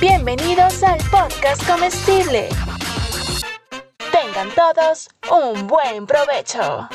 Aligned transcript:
Bienvenidos 0.00 0.84
al 0.84 0.98
podcast 1.10 1.66
comestible. 1.66 2.48
Tengan 4.12 4.48
todos 4.54 5.08
un 5.28 5.66
buen 5.66 6.06
provecho. 6.06 6.88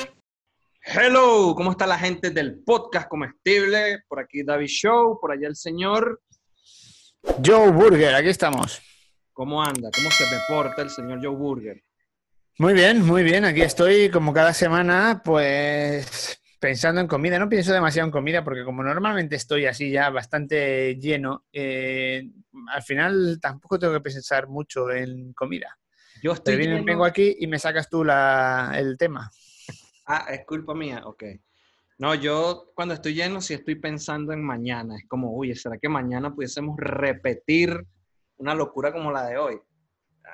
Hello, 0.82 1.54
¿cómo 1.54 1.72
está 1.72 1.86
la 1.86 1.98
gente 2.00 2.30
del 2.30 2.64
podcast 2.64 3.10
comestible? 3.10 4.04
Por 4.08 4.22
aquí 4.22 4.42
David 4.44 4.68
Show, 4.68 5.20
por 5.20 5.34
allá 5.34 5.50
el 5.50 5.58
señor. 5.58 6.22
Joe 7.46 7.72
Burger, 7.72 8.16
aquí 8.16 8.30
estamos. 8.30 8.82
¿Cómo 9.34 9.62
anda? 9.62 9.90
¿Cómo 9.94 10.10
se 10.10 10.24
reporta 10.34 10.82
el 10.82 10.90
señor 10.90 11.20
Joe 11.22 11.36
Burger? 11.36 11.84
Muy 12.58 12.74
bien, 12.74 13.06
muy 13.06 13.24
bien. 13.24 13.44
Aquí 13.44 13.64
estoy 13.64 14.10
como 14.12 14.32
cada 14.32 14.54
semana, 14.54 15.22
pues 15.26 16.42
pensando 16.64 17.02
en 17.02 17.08
comida. 17.08 17.38
No 17.38 17.50
pienso 17.50 17.74
demasiado 17.74 18.08
en 18.08 18.12
comida 18.12 18.42
porque 18.42 18.64
como 18.64 18.84
normalmente 18.84 19.36
estoy 19.36 19.66
así 19.66 19.92
ya 19.92 20.10
bastante 20.10 20.96
lleno, 20.96 21.44
eh, 21.52 22.24
al 22.70 22.82
final 22.82 23.38
tampoco 23.42 23.78
tengo 23.78 23.92
que 23.94 24.00
pensar 24.00 24.48
mucho 24.48 24.90
en 24.90 25.34
comida. 25.34 25.78
Yo 26.22 26.32
estoy 26.32 26.56
lleno- 26.56 26.86
vengo 26.86 27.04
aquí 27.04 27.36
y 27.38 27.48
me 27.48 27.60
sacas 27.60 27.90
tú 27.90 28.06
la- 28.06 28.72
el 28.78 28.98
tema. 28.98 29.30
Ah, 30.06 30.28
es 30.30 30.46
culpa 30.46 30.74
mía, 30.74 31.02
ok. 31.04 31.24
No, 31.98 32.16
yo 32.16 32.72
cuando 32.74 32.94
estoy 32.94 33.14
lleno 33.14 33.42
sí 33.42 33.54
estoy 33.56 33.76
pensando 33.76 34.32
en 34.32 34.42
mañana. 34.42 34.96
Es 34.96 35.06
como, 35.10 35.36
oye, 35.36 35.56
¿será 35.56 35.78
que 35.78 35.90
mañana 35.90 36.34
pudiésemos 36.34 36.78
repetir 36.80 37.86
una 38.38 38.56
locura 38.56 38.94
como 38.94 39.12
la 39.12 39.26
de 39.28 39.38
hoy? 39.38 39.60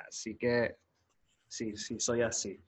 Así 0.08 0.36
que 0.36 0.76
sí, 1.48 1.76
sí, 1.76 1.98
soy 1.98 2.22
así. 2.22 2.62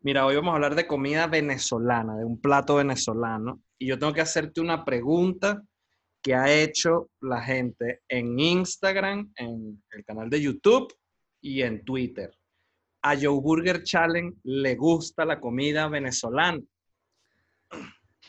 Mira, 0.00 0.24
hoy 0.24 0.36
vamos 0.36 0.52
a 0.52 0.54
hablar 0.54 0.76
de 0.76 0.86
comida 0.86 1.26
venezolana, 1.26 2.16
de 2.16 2.24
un 2.24 2.40
plato 2.40 2.76
venezolano. 2.76 3.62
Y 3.78 3.88
yo 3.88 3.98
tengo 3.98 4.12
que 4.12 4.20
hacerte 4.20 4.60
una 4.60 4.84
pregunta 4.84 5.62
que 6.22 6.34
ha 6.34 6.52
hecho 6.52 7.10
la 7.20 7.42
gente 7.42 8.02
en 8.08 8.38
Instagram, 8.38 9.32
en 9.36 9.82
el 9.90 10.04
canal 10.04 10.30
de 10.30 10.40
YouTube 10.40 10.94
y 11.40 11.62
en 11.62 11.84
Twitter. 11.84 12.30
A 13.02 13.16
Joe 13.16 13.40
Burger 13.40 13.82
Challenge 13.82 14.36
le 14.44 14.76
gusta 14.76 15.24
la 15.24 15.40
comida 15.40 15.88
venezolana. 15.88 16.60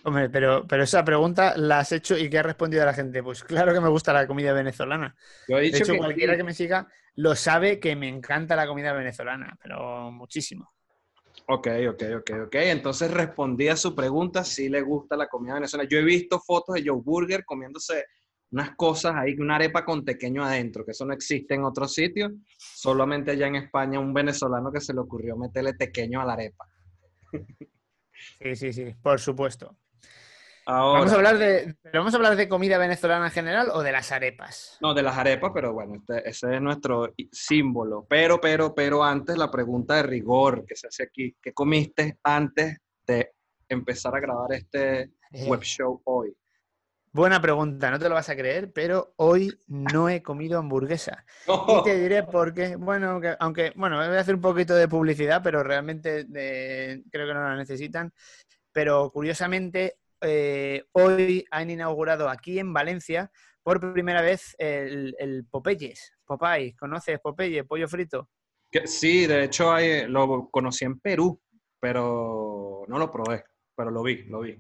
Hombre, 0.04 0.30
pero, 0.30 0.66
pero 0.66 0.84
esa 0.84 1.04
pregunta 1.04 1.56
la 1.58 1.80
has 1.80 1.92
hecho 1.92 2.18
y 2.18 2.30
¿qué 2.30 2.40
ha 2.40 2.44
respondido 2.44 2.86
la 2.86 2.94
gente? 2.94 3.22
Pues 3.22 3.44
claro 3.44 3.74
que 3.74 3.82
me 3.82 3.90
gusta 3.90 4.14
la 4.14 4.26
comida 4.26 4.54
venezolana. 4.54 5.16
Yo 5.48 5.58
he 5.58 5.62
De 5.62 5.66
dicho 5.68 5.84
hecho, 5.84 5.94
que 5.94 5.98
cualquiera 6.00 6.38
que 6.38 6.44
me 6.44 6.54
siga 6.54 6.88
lo 7.16 7.36
sabe 7.36 7.80
que 7.80 7.96
me 7.96 8.08
encanta 8.08 8.56
la 8.56 8.66
comida 8.66 8.94
venezolana, 8.94 9.58
pero 9.62 10.10
muchísimo. 10.12 10.72
Ok, 11.52 11.68
ok, 11.90 12.04
ok, 12.20 12.32
ok. 12.46 12.56
Entonces 12.56 13.10
respondí 13.10 13.70
a 13.70 13.76
su 13.76 13.96
pregunta 13.96 14.44
si 14.44 14.70
le 14.70 14.82
gusta 14.82 15.18
la 15.18 15.28
comida 15.28 15.56
venezolana. 15.56 15.90
Yo 15.90 15.98
he 15.98 16.04
visto 16.04 16.40
fotos 16.40 16.76
de 16.76 16.84
Joe 16.86 17.02
Burger 17.04 17.44
comiéndose 17.44 18.06
unas 18.52 18.76
cosas 18.76 19.16
ahí, 19.16 19.36
una 19.40 19.56
arepa 19.56 19.84
con 19.84 20.06
tequeño 20.06 20.44
adentro, 20.44 20.86
que 20.86 20.92
eso 20.92 21.06
no 21.06 21.14
existe 21.14 21.56
en 21.56 21.64
otros 21.64 21.92
sitios. 21.94 22.32
Solamente 22.56 23.32
allá 23.32 23.48
en 23.48 23.56
España 23.56 24.00
un 24.00 24.14
venezolano 24.14 24.72
que 24.72 24.80
se 24.80 24.94
le 24.94 25.00
ocurrió 25.00 25.36
meterle 25.38 25.74
tequeño 25.74 26.22
a 26.22 26.26
la 26.26 26.34
arepa. 26.34 26.68
Sí, 28.42 28.56
sí, 28.56 28.74
sí, 28.74 28.94
por 29.02 29.20
supuesto. 29.20 29.76
Ahora, 30.70 31.00
Vamos 31.00 31.14
a 31.14 31.16
hablar 31.16 31.38
de, 31.40 31.76
¿pero 31.82 32.00
vamos 32.00 32.14
a 32.14 32.18
hablar 32.18 32.36
de 32.36 32.48
comida 32.48 32.78
venezolana 32.78 33.26
en 33.26 33.32
general 33.32 33.70
o 33.74 33.82
de 33.82 33.92
las 33.92 34.12
arepas? 34.12 34.78
no, 34.82 34.94
de 34.94 35.02
las 35.04 35.18
arepas, 35.18 35.52
pero 35.54 35.74
bueno, 35.74 35.96
este- 35.96 36.30
ese 36.30 36.56
es 36.56 36.62
nuestro 36.62 37.14
símbolo. 37.32 38.06
Pero, 38.08 38.40
pero, 38.40 38.74
pero 38.76 39.04
antes 39.04 39.38
la 39.38 39.50
pregunta 39.50 39.96
de 39.96 40.04
rigor 40.04 40.66
que 40.66 40.76
se 40.76 40.88
hace 40.88 41.04
aquí. 41.04 41.36
¿Qué 41.42 41.54
comiste 41.54 42.18
antes 42.24 42.78
de 43.08 43.34
empezar 43.68 44.16
a 44.16 44.20
grabar 44.20 44.54
este 44.54 45.12
Eh, 45.34 45.48
web 45.48 45.62
show 45.64 46.02
hoy? 46.06 46.36
buena 47.12 47.42
pregunta, 47.42 47.90
no 47.92 48.00
te 48.00 48.08
lo 48.08 48.16
vas 48.16 48.30
a 48.30 48.36
creer, 48.36 48.72
pero 48.72 49.14
hoy 49.18 49.60
no 49.68 50.10
he 50.10 50.22
comido 50.22 50.60
hamburguesa. 50.60 51.26
Y 51.82 51.84
te 51.84 51.98
diré 52.00 52.24
por 52.24 52.54
qué. 52.54 52.76
Bueno, 52.76 53.20
que- 53.20 53.36
aunque, 53.40 53.74
bueno, 53.76 53.98
voy 53.98 54.16
a 54.16 54.20
hacer 54.20 54.36
un 54.36 54.42
poquito 54.42 54.76
de 54.76 54.88
publicidad, 54.88 55.42
pero 55.44 55.64
realmente 55.64 56.26
eh, 56.36 57.04
creo 57.12 57.28
que 57.28 57.34
no 57.34 57.44
la 57.44 57.56
necesitan. 57.56 58.14
Pero 58.72 59.12
curiosamente, 59.12 59.98
eh, 60.22 60.86
hoy 60.94 61.46
han 61.52 61.70
inaugurado 61.70 62.30
aquí 62.30 62.60
en 62.60 62.74
Valencia 62.74 63.32
por 63.64 63.80
primera 63.94 64.22
vez 64.22 64.56
el, 64.60 65.16
el 65.20 65.46
Popeyes. 65.46 66.14
Popeye, 66.26 66.76
¿conoces 66.76 67.20
Popeye? 67.20 67.64
Pollo 67.64 67.88
frito. 67.88 68.30
Sí, 68.86 69.26
de 69.26 69.44
hecho 69.46 69.72
hay- 69.72 70.08
lo 70.08 70.50
conocí 70.52 70.86
en 70.86 71.00
Perú, 71.00 71.42
pero 71.80 72.84
no 72.88 73.00
lo 73.00 73.12
probé, 73.12 73.44
pero 73.76 73.90
lo 73.92 74.04
vi, 74.04 74.24
lo 74.26 74.42
vi. 74.42 74.58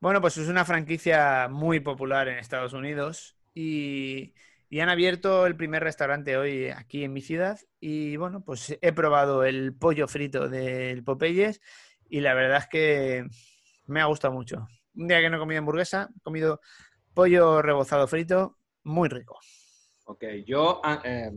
Bueno, 0.00 0.20
pues 0.20 0.36
es 0.38 0.48
una 0.48 0.64
franquicia 0.64 1.48
muy 1.50 1.80
popular 1.80 2.28
en 2.28 2.38
Estados 2.38 2.72
Unidos 2.72 3.36
y, 3.54 4.34
y 4.70 4.80
han 4.80 4.88
abierto 4.88 5.46
el 5.46 5.56
primer 5.56 5.82
restaurante 5.82 6.36
hoy 6.36 6.68
aquí 6.70 7.04
en 7.04 7.12
mi 7.12 7.20
ciudad 7.20 7.58
y 7.80 8.16
bueno, 8.16 8.42
pues 8.44 8.78
he 8.80 8.92
probado 8.92 9.44
el 9.44 9.74
pollo 9.74 10.08
frito 10.08 10.48
del 10.48 11.04
Popeyes 11.04 11.60
y 12.08 12.20
la 12.20 12.34
verdad 12.34 12.58
es 12.58 12.68
que 12.68 13.26
me 13.90 14.00
ha 14.00 14.06
gustado 14.06 14.32
mucho. 14.32 14.66
Un 14.94 15.08
día 15.08 15.20
que 15.20 15.28
no 15.28 15.36
he 15.36 15.40
comido 15.40 15.58
hamburguesa, 15.58 16.08
he 16.16 16.20
comido 16.20 16.60
pollo 17.14 17.60
rebozado 17.60 18.06
frito, 18.06 18.56
muy 18.84 19.08
rico. 19.08 19.38
Ok, 20.04 20.24
yo, 20.46 20.80
ah, 20.82 21.00
eh, 21.04 21.32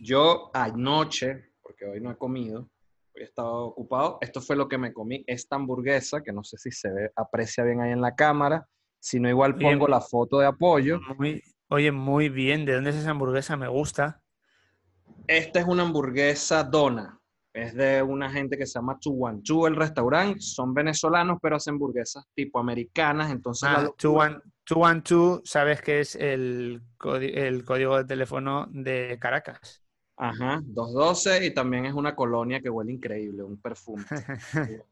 yo 0.00 0.50
anoche, 0.52 1.52
porque 1.62 1.84
hoy 1.86 2.00
no 2.00 2.10
he 2.10 2.16
comido, 2.16 2.68
hoy 3.14 3.22
he 3.22 3.24
estado 3.24 3.66
ocupado, 3.66 4.18
esto 4.20 4.40
fue 4.40 4.56
lo 4.56 4.68
que 4.68 4.78
me 4.78 4.92
comí, 4.92 5.24
esta 5.26 5.56
hamburguesa, 5.56 6.22
que 6.22 6.32
no 6.32 6.44
sé 6.44 6.58
si 6.58 6.70
se 6.70 6.90
ve, 6.90 7.10
aprecia 7.16 7.64
bien 7.64 7.80
ahí 7.80 7.92
en 7.92 8.00
la 8.00 8.14
cámara, 8.14 8.66
si 8.98 9.20
no 9.20 9.28
igual 9.28 9.54
Oye, 9.54 9.62
pongo 9.62 9.88
la 9.88 10.00
foto 10.00 10.38
de 10.38 10.46
apoyo. 10.46 11.00
Muy, 11.18 11.42
oye, 11.68 11.92
muy 11.92 12.28
bien. 12.28 12.64
¿De 12.64 12.74
dónde 12.74 12.90
es 12.90 12.96
esa 12.96 13.10
hamburguesa? 13.10 13.56
Me 13.56 13.68
gusta. 13.68 14.22
Esta 15.28 15.60
es 15.60 15.66
una 15.66 15.84
hamburguesa 15.84 16.64
dona. 16.64 17.20
Es 17.56 17.74
de 17.74 18.02
una 18.02 18.30
gente 18.30 18.58
que 18.58 18.66
se 18.66 18.78
llama 18.78 18.98
Chuanchu, 19.00 19.66
el 19.66 19.76
restaurante. 19.76 20.40
Son 20.40 20.74
venezolanos, 20.74 21.38
pero 21.40 21.56
hacen 21.56 21.74
hamburguesas 21.74 22.26
tipo 22.34 22.58
americanas. 22.58 23.30
Entonces, 23.30 23.66
Ah, 23.72 23.82
locura- 23.82 24.42
212, 24.68 25.40
sabes 25.44 25.80
que 25.80 26.00
es 26.00 26.16
el, 26.16 26.82
el 27.22 27.64
código 27.64 27.96
de 27.96 28.04
teléfono 28.04 28.66
de 28.70 29.16
Caracas. 29.18 29.82
Ajá, 30.18 30.60
212 30.64 31.46
y 31.46 31.54
también 31.54 31.86
es 31.86 31.94
una 31.94 32.14
colonia 32.14 32.60
que 32.60 32.68
huele 32.68 32.92
increíble, 32.92 33.42
un 33.42 33.56
perfume. 33.60 34.04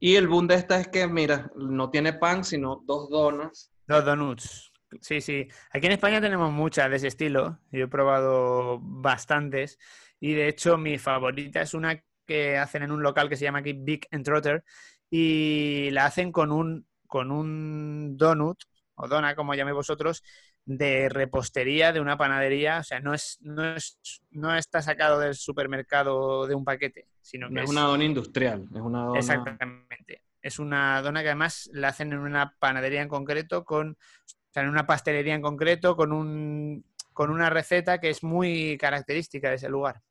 y 0.00 0.14
el 0.16 0.28
boom 0.28 0.46
de 0.46 0.54
esta 0.56 0.80
es 0.80 0.88
que, 0.88 1.06
mira, 1.06 1.50
no 1.56 1.90
tiene 1.90 2.12
pan, 2.14 2.44
sino 2.44 2.82
dos 2.84 3.10
donas. 3.10 3.70
Los 3.86 4.04
donuts. 4.04 4.72
Sí, 5.00 5.20
sí. 5.20 5.46
Aquí 5.70 5.86
en 5.86 5.92
España 5.92 6.20
tenemos 6.20 6.50
muchas 6.50 6.88
de 6.90 6.96
ese 6.96 7.08
estilo. 7.08 7.58
Yo 7.70 7.84
he 7.84 7.88
probado 7.88 8.78
bastantes. 8.80 9.78
Y 10.20 10.34
de 10.34 10.48
hecho, 10.48 10.76
mi 10.78 10.98
favorita 10.98 11.62
es 11.62 11.74
una 11.74 12.02
que 12.26 12.58
hacen 12.58 12.82
en 12.82 12.92
un 12.92 13.02
local 13.02 13.28
que 13.28 13.36
se 13.36 13.44
llama 13.44 13.60
aquí 13.60 13.72
Big 13.72 14.06
and 14.10 14.24
Trotter. 14.24 14.64
Y 15.10 15.90
la 15.90 16.06
hacen 16.06 16.32
con 16.32 16.52
un, 16.52 16.86
con 17.06 17.30
un 17.30 18.16
donut, 18.16 18.58
o 18.94 19.08
dona, 19.08 19.34
como 19.34 19.54
llaméis 19.54 19.74
vosotros, 19.74 20.22
de 20.64 21.08
repostería 21.08 21.92
de 21.92 22.00
una 22.00 22.18
panadería. 22.18 22.78
O 22.78 22.84
sea, 22.84 23.00
no, 23.00 23.14
es, 23.14 23.38
no, 23.40 23.74
es, 23.74 23.98
no 24.30 24.54
está 24.54 24.82
sacado 24.82 25.18
del 25.18 25.34
supermercado 25.34 26.46
de 26.46 26.54
un 26.54 26.64
paquete, 26.64 27.08
sino 27.22 27.48
que 27.48 27.54
No 27.54 27.62
es 27.62 27.70
una 27.70 27.82
dona 27.82 28.04
industrial, 28.04 28.66
es 28.74 28.80
una 28.80 29.04
dona... 29.04 29.18
Exactamente. 29.18 30.22
Es 30.42 30.58
una 30.58 31.00
dona 31.02 31.22
que 31.22 31.28
además 31.28 31.70
la 31.72 31.88
hacen 31.88 32.12
en 32.12 32.20
una 32.20 32.54
panadería 32.58 33.02
en 33.02 33.08
concreto, 33.08 33.64
con, 33.64 33.92
o 33.92 34.52
sea, 34.52 34.62
en 34.62 34.68
una 34.68 34.86
pastelería 34.86 35.34
en 35.34 35.42
concreto, 35.42 35.96
con, 35.96 36.12
un, 36.12 36.84
con 37.12 37.30
una 37.30 37.50
receta 37.50 37.98
que 37.98 38.10
es 38.10 38.22
muy 38.22 38.76
característica 38.78 39.48
de 39.48 39.56
ese 39.56 39.68
lugar. 39.68 40.02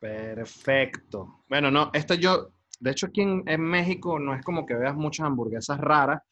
Perfecto. 0.00 1.44
Bueno, 1.48 1.70
no, 1.70 1.90
esto 1.92 2.14
yo, 2.14 2.52
de 2.80 2.90
hecho 2.90 3.06
aquí 3.06 3.20
en, 3.20 3.44
en 3.46 3.60
México 3.60 4.18
no 4.18 4.34
es 4.34 4.42
como 4.42 4.66
que 4.66 4.74
veas 4.74 4.96
muchas 4.96 5.26
hamburguesas 5.26 5.78
raras, 5.78 6.22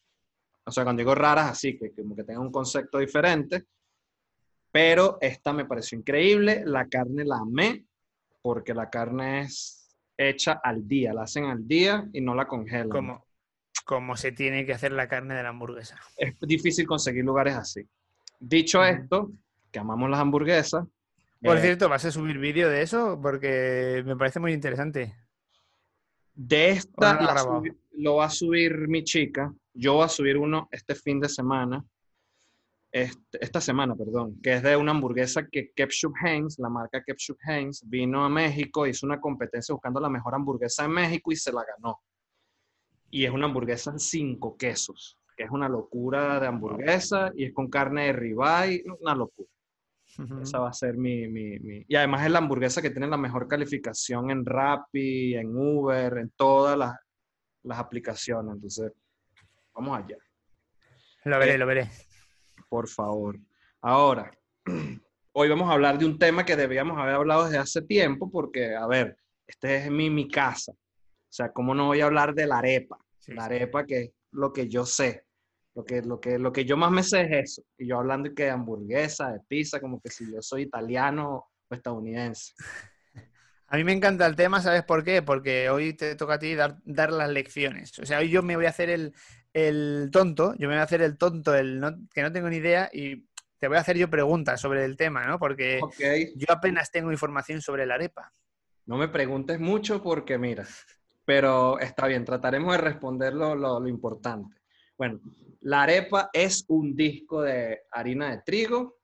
o 0.65 0.71
sea, 0.71 0.84
cuando 0.84 1.01
digo 1.01 1.15
raras, 1.15 1.51
así 1.51 1.79
que 1.79 1.93
como 1.93 2.17
que 2.17 2.25
tengan 2.25 2.43
un 2.43 2.53
concepto 2.53 2.99
diferente, 2.99 3.65
pero 4.73 5.19
esta 5.20 5.53
me 5.53 5.65
pareció 5.65 5.99
increíble, 5.99 6.62
la 6.65 6.88
carne 6.88 7.25
la 7.25 7.37
amé, 7.37 7.85
porque 8.43 8.75
la 8.75 8.91
carne 8.91 9.41
es 9.43 9.97
hecha 10.17 10.61
al 10.62 10.87
día, 10.87 11.15
la 11.15 11.23
hacen 11.23 11.44
al 11.44 11.67
día 11.67 12.09
y 12.12 12.20
no 12.20 12.35
la 12.35 12.47
congelan. 12.47 12.88
Como, 12.88 13.25
como 13.85 14.17
se 14.17 14.32
tiene 14.32 14.67
que 14.67 14.75
hacer 14.75 14.93
la 14.93 15.09
carne 15.09 15.35
de 15.35 15.43
la 15.43 15.50
hamburguesa. 15.50 15.99
Es 16.17 16.38
difícil 16.41 16.87
conseguir 16.87 17.25
lugares 17.25 17.55
así. 17.55 17.88
Dicho 18.41 18.85
esto, 18.85 19.32
que 19.70 19.79
amamos 19.79 20.11
las 20.11 20.20
hamburguesas, 20.20 20.85
Por 21.40 21.58
eh, 21.58 21.61
cierto, 21.61 21.88
¿vas 21.88 22.05
a 22.05 22.11
subir 22.11 22.38
vídeo 22.38 22.69
de 22.69 22.82
eso? 22.82 23.19
Porque 23.23 24.02
me 24.05 24.17
parece 24.17 24.40
muy 24.40 24.52
interesante. 24.52 25.14
De 26.35 26.70
esta 26.70 27.11
¿O 27.11 27.14
no 27.14 27.20
lo 27.20 27.26
la 27.26 28.11
va 28.12 28.25
a 28.25 28.31
subir 28.31 28.88
mi 28.88 29.05
chica. 29.05 29.52
Yo 29.75 29.94
voy 29.94 30.05
a 30.05 30.08
subir 30.08 30.37
uno 30.37 30.69
este 30.70 30.94
fin 30.94 31.20
de 31.20 31.29
semana. 31.29 31.85
este- 32.90 33.44
esta 33.44 33.61
semana, 33.61 33.94
perdón, 33.94 34.40
que 34.43 34.55
es 34.55 34.62
de 34.62 34.75
una 34.75 34.93
hamburguesa 34.93 35.46
que 35.46 35.73
Ketchup 35.76 36.14
Haynes, 36.23 36.58
la 36.58 36.70
marca 36.70 37.02
Ketchup 37.05 37.37
Haynes, 37.44 37.82
vino 37.87 38.25
a 38.25 38.31
México, 38.31 38.87
hizo 38.87 39.05
una 39.05 39.20
competencia 39.20 39.75
buscando 39.75 40.00
la 40.00 40.08
mejor 40.08 40.34
hamburguesa 40.34 40.87
en 40.87 40.93
México 40.93 41.31
y 41.31 41.37
se 41.37 41.52
la 41.52 41.64
ganó. 41.64 42.00
Y 43.11 43.26
es 43.26 43.31
una 43.31 43.44
hamburguesa 43.44 43.91
en 43.91 43.99
cinco 43.99 44.56
quesos, 44.56 45.19
que 45.37 45.44
es 45.44 45.50
una 45.50 45.69
locura 45.69 46.41
de 46.41 46.46
hamburguesa 46.46 47.31
y 47.37 47.44
es 47.44 47.52
con 47.52 47.69
carne 47.69 48.06
de 48.06 48.12
ribeye, 48.14 48.84
una 49.00 49.14
locura. 49.14 49.50
Esa 50.43 50.59
va 50.59 50.69
a 50.70 50.73
ser 50.73 50.97
mi, 50.97 51.29
mi, 51.29 51.59
mi- 51.61 51.85
Y 51.87 51.94
además 51.97 52.25
es 52.25 52.31
la 52.32 52.38
hamburguesa 52.38 52.82
que 52.82 52.91
tiene 52.91 53.06
la 53.06 53.17
mejor 53.17 53.47
calificación 53.47 54.31
en 54.31 54.44
Rappi, 54.44 55.35
en 55.37 55.56
Uber, 55.56 56.19
en 56.19 56.31
todas 56.31 56.76
las, 56.76 56.97
las 57.62 57.79
aplicaciones. 57.79 58.55
Entonces, 58.55 58.93
vamos 59.75 59.97
allá, 59.99 60.17
Lo 61.25 61.38
veré, 61.38 61.55
Eh, 61.55 61.59
lo 61.59 61.67
veré. 61.67 61.88
por 62.69 62.88
favor. 62.88 63.38
Ahora, 63.81 64.31
hoy 65.32 65.49
vamos 65.49 65.70
a 65.70 65.75
hablar 65.75 65.99
de 65.99 66.06
un 66.06 66.19
tema 66.19 66.44
que 66.44 66.56
debíamos 66.56 66.99
haber 66.99 67.15
hablado 67.15 67.44
desde 67.44 67.59
hace 67.59 67.82
tiempo 67.82 68.31
porque, 68.31 68.75
a 68.75 68.87
ver, 68.87 69.17
este 69.47 69.76
es 69.76 69.91
mi, 69.91 70.11
mi 70.11 70.29
casa. 70.29 70.73
O 70.73 71.31
sea, 71.32 71.53
¿cómo 71.53 71.75
no 71.75 71.87
voy 71.87 72.00
a 72.00 72.06
hablar 72.06 72.35
de 72.35 72.47
la 72.47 72.59
arepa? 72.59 72.99
Sí, 73.19 73.32
la 73.35 73.44
arepa 73.44 73.85
que 73.87 74.00
es 74.03 74.12
lo 74.32 74.53
que 74.53 74.69
yo 74.69 74.85
sé. 74.85 75.25
Lo 75.79 75.85
que, 75.85 76.03
lo, 76.03 76.21
que, 76.21 76.39
lo 76.41 76.53
que 76.53 76.65
yo 76.65 76.77
más 76.77 76.91
me 76.91 77.05
sé 77.05 77.21
es 77.23 77.31
eso. 77.53 77.63
Y 77.79 77.87
yo 77.87 77.99
hablando 78.01 78.35
que 78.35 78.45
de 78.45 78.51
hamburguesa, 78.51 79.31
de 79.31 79.39
pizza, 79.47 79.81
como 79.81 80.01
que 80.01 80.11
si 80.11 80.25
yo 80.33 80.43
soy 80.43 80.63
italiano 80.63 81.47
o 81.69 81.75
estadounidense. 81.75 82.53
A 83.69 83.77
mí 83.77 83.85
me 83.85 83.93
encanta 83.93 84.27
el 84.27 84.35
tema, 84.35 84.61
¿sabes 84.63 84.83
por 84.83 85.05
qué? 85.05 85.23
Porque 85.23 85.69
hoy 85.71 85.93
te 85.93 86.17
toca 86.17 86.35
a 86.35 86.39
ti 86.39 86.55
dar, 86.55 86.79
dar 86.85 87.13
las 87.13 87.29
lecciones. 87.31 87.97
O 87.99 88.07
sea, 88.07 88.19
hoy 88.19 88.31
yo 88.31 88.43
me 88.43 88.57
voy 88.57 88.67
a 88.67 88.71
hacer 88.71 88.89
el, 88.91 89.15
el 89.53 90.09
tonto, 90.11 90.55
yo 90.55 90.69
me 90.69 90.75
voy 90.75 90.81
a 90.81 90.85
hacer 90.85 91.03
el 91.03 91.19
tonto, 91.19 91.55
el 91.55 91.79
no- 91.79 91.95
que 92.13 92.23
no 92.23 92.33
tengo 92.33 92.49
ni 92.49 92.57
idea, 92.57 92.89
y 92.93 93.27
te 93.59 93.69
voy 93.69 93.77
a 93.77 93.81
hacer 93.81 93.99
yo 93.99 94.11
preguntas 94.11 94.61
sobre 94.61 94.85
el 94.85 94.97
tema, 94.97 95.27
¿no? 95.27 95.39
Porque 95.39 95.81
Ok, 95.83 96.01
yo 96.35 96.47
apenas 96.51 96.91
tengo 96.91 97.13
información 97.13 97.61
sobre 97.63 97.85
la 97.87 97.95
arepa. 97.97 98.33
no 98.87 98.97
me 98.97 99.09
preguntes 99.09 99.61
mucho 99.61 100.03
porque 100.03 100.39
mira, 100.39 100.67
pero 101.25 101.79
está 101.79 102.07
bien, 102.07 102.25
trataremos 102.25 102.73
de 102.73 102.79
responder 102.79 103.35
lo, 103.35 103.55
lo- 103.55 103.81
lo 103.81 103.89
importante. 103.89 104.57
Bueno, 104.97 105.21
la 105.60 105.82
arepa 105.82 106.31
es 106.32 106.64
un 106.69 106.94
disco 106.94 107.43
de 107.43 107.81
harina 107.90 108.31
de 108.31 108.43
trigo, 108.43 108.99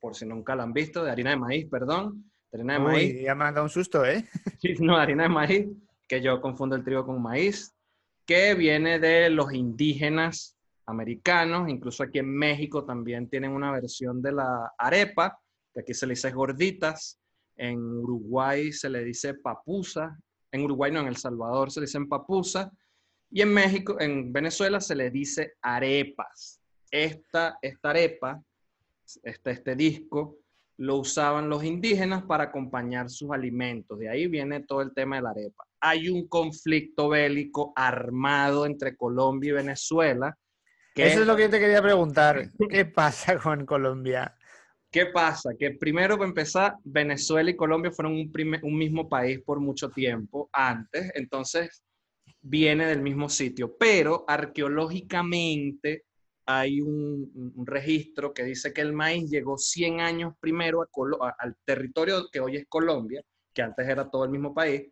por 0.00 0.14
si 0.14 0.26
nunca 0.26 0.54
la 0.54 0.64
han 0.64 0.72
visto, 0.72 1.02
de 1.02 1.10
harina 1.10 1.30
de 1.30 1.36
maíz, 1.36 1.66
perdón, 1.70 2.30
de 2.50 2.58
harina 2.58 2.74
de 2.74 2.78
maíz. 2.78 3.14
Uy, 3.14 3.22
ya 3.22 3.34
me 3.34 3.44
has 3.44 3.54
dado 3.54 3.64
un 3.64 3.70
susto, 3.70 4.04
¿eh? 4.04 4.24
Sí, 4.60 4.74
no, 4.80 4.96
harina 4.96 5.24
de 5.24 5.28
maíz, 5.28 5.66
que 6.06 6.20
yo 6.20 6.40
confundo 6.40 6.76
el 6.76 6.84
trigo 6.84 7.06
con 7.06 7.22
maíz, 7.22 7.74
que 8.26 8.54
viene 8.54 8.98
de 8.98 9.30
los 9.30 9.52
indígenas 9.54 10.56
americanos, 10.86 11.68
incluso 11.68 12.02
aquí 12.02 12.18
en 12.18 12.34
México 12.34 12.84
también 12.84 13.28
tienen 13.28 13.52
una 13.52 13.72
versión 13.72 14.20
de 14.20 14.32
la 14.32 14.72
arepa, 14.76 15.38
que 15.72 15.80
aquí 15.80 15.94
se 15.94 16.06
le 16.06 16.12
dice 16.12 16.30
gorditas, 16.30 17.18
en 17.56 17.78
Uruguay 17.78 18.72
se 18.72 18.88
le 18.88 19.04
dice 19.04 19.34
papusa, 19.34 20.18
en 20.50 20.64
Uruguay 20.64 20.92
no, 20.92 21.00
en 21.00 21.08
El 21.08 21.16
Salvador 21.16 21.70
se 21.70 21.80
le 21.80 21.86
dicen 21.86 22.08
papusa, 22.08 22.70
y 23.30 23.42
en 23.42 23.52
México, 23.52 23.96
en 24.00 24.32
Venezuela 24.32 24.80
se 24.80 24.94
le 24.94 25.10
dice 25.10 25.54
arepas. 25.62 26.60
Esta, 26.90 27.58
esta 27.60 27.90
arepa, 27.90 28.42
este, 29.22 29.50
este 29.50 29.76
disco, 29.76 30.38
lo 30.78 30.96
usaban 30.96 31.48
los 31.48 31.64
indígenas 31.64 32.22
para 32.22 32.44
acompañar 32.44 33.10
sus 33.10 33.30
alimentos. 33.32 33.98
De 33.98 34.08
ahí 34.08 34.28
viene 34.28 34.60
todo 34.60 34.80
el 34.80 34.94
tema 34.94 35.16
de 35.16 35.22
la 35.22 35.30
arepa. 35.30 35.64
Hay 35.80 36.08
un 36.08 36.28
conflicto 36.28 37.08
bélico 37.08 37.72
armado 37.76 38.64
entre 38.64 38.96
Colombia 38.96 39.50
y 39.50 39.52
Venezuela. 39.54 40.38
que 40.94 41.06
Eso 41.08 41.20
es 41.22 41.26
lo 41.26 41.36
que 41.36 41.42
yo 41.42 41.50
te 41.50 41.58
quería 41.58 41.82
preguntar. 41.82 42.50
¿Qué 42.70 42.84
pasa 42.86 43.38
con 43.38 43.66
Colombia? 43.66 44.34
¿Qué 44.90 45.06
pasa? 45.06 45.50
Que 45.58 45.72
primero, 45.72 46.16
para 46.16 46.28
empezar, 46.28 46.76
Venezuela 46.84 47.50
y 47.50 47.56
Colombia 47.56 47.90
fueron 47.90 48.12
un, 48.14 48.32
prime- 48.32 48.60
un 48.62 48.78
mismo 48.78 49.08
país 49.08 49.40
por 49.44 49.60
mucho 49.60 49.90
tiempo 49.90 50.48
antes, 50.52 51.10
entonces 51.14 51.82
viene 52.48 52.86
del 52.86 53.02
mismo 53.02 53.28
sitio, 53.28 53.76
pero 53.76 54.24
arqueológicamente 54.26 56.04
hay 56.46 56.80
un, 56.80 57.30
registro 57.66 58.32
que 58.32 58.44
dice 58.44 58.72
que 58.72 58.80
el 58.80 58.94
maíz 58.94 59.30
llegó 59.30 59.58
100 59.58 60.00
años 60.00 60.34
primero 60.40 60.88
al 61.38 61.56
territorio 61.64 62.28
que 62.32 62.40
hoy 62.40 62.56
es 62.56 62.66
Colombia, 62.68 63.22
que 63.52 63.60
antes 63.60 63.86
era 63.86 64.10
todo 64.10 64.24
el 64.24 64.30
mismo 64.30 64.54
país, 64.54 64.90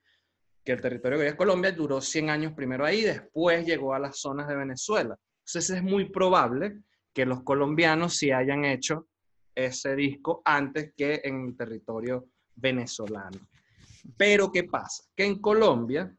que 0.63 0.73
el 0.73 0.83
territorio 0.83 1.19
que 1.19 1.25
hoy 1.25 1.31
es 1.31 1.35
Colombia 1.35 1.73
duró 1.73 2.01
100 2.01 2.29
años 2.29 2.53
primero 2.53 2.85
ahí, 2.85 3.03
después 3.03 3.65
llegó 3.65 3.95
a 3.95 3.99
las 3.99 4.19
zonas 4.21 4.49
de 4.49 4.57
Venezuela. 4.57 5.17
Entonces 5.47 5.77
es 5.77 5.83
muy 5.83 6.11
probable 6.11 6.81
que 7.15 7.25
los 7.25 7.43
colombianos 7.43 8.17
sí 8.17 8.33
hayan 8.33 8.67
hecho 8.67 9.09
ese 9.55 9.97
disco 9.97 10.43
antes 10.45 10.93
que 10.95 11.23
en 11.25 11.47
el 11.47 11.57
territorio 11.57 12.27
venezolano. 12.55 13.49
Pero 14.19 14.53
¿qué 14.53 14.65
pasa? 14.65 15.05
Que 15.17 15.25
en 15.25 15.41
Colombia 15.41 16.15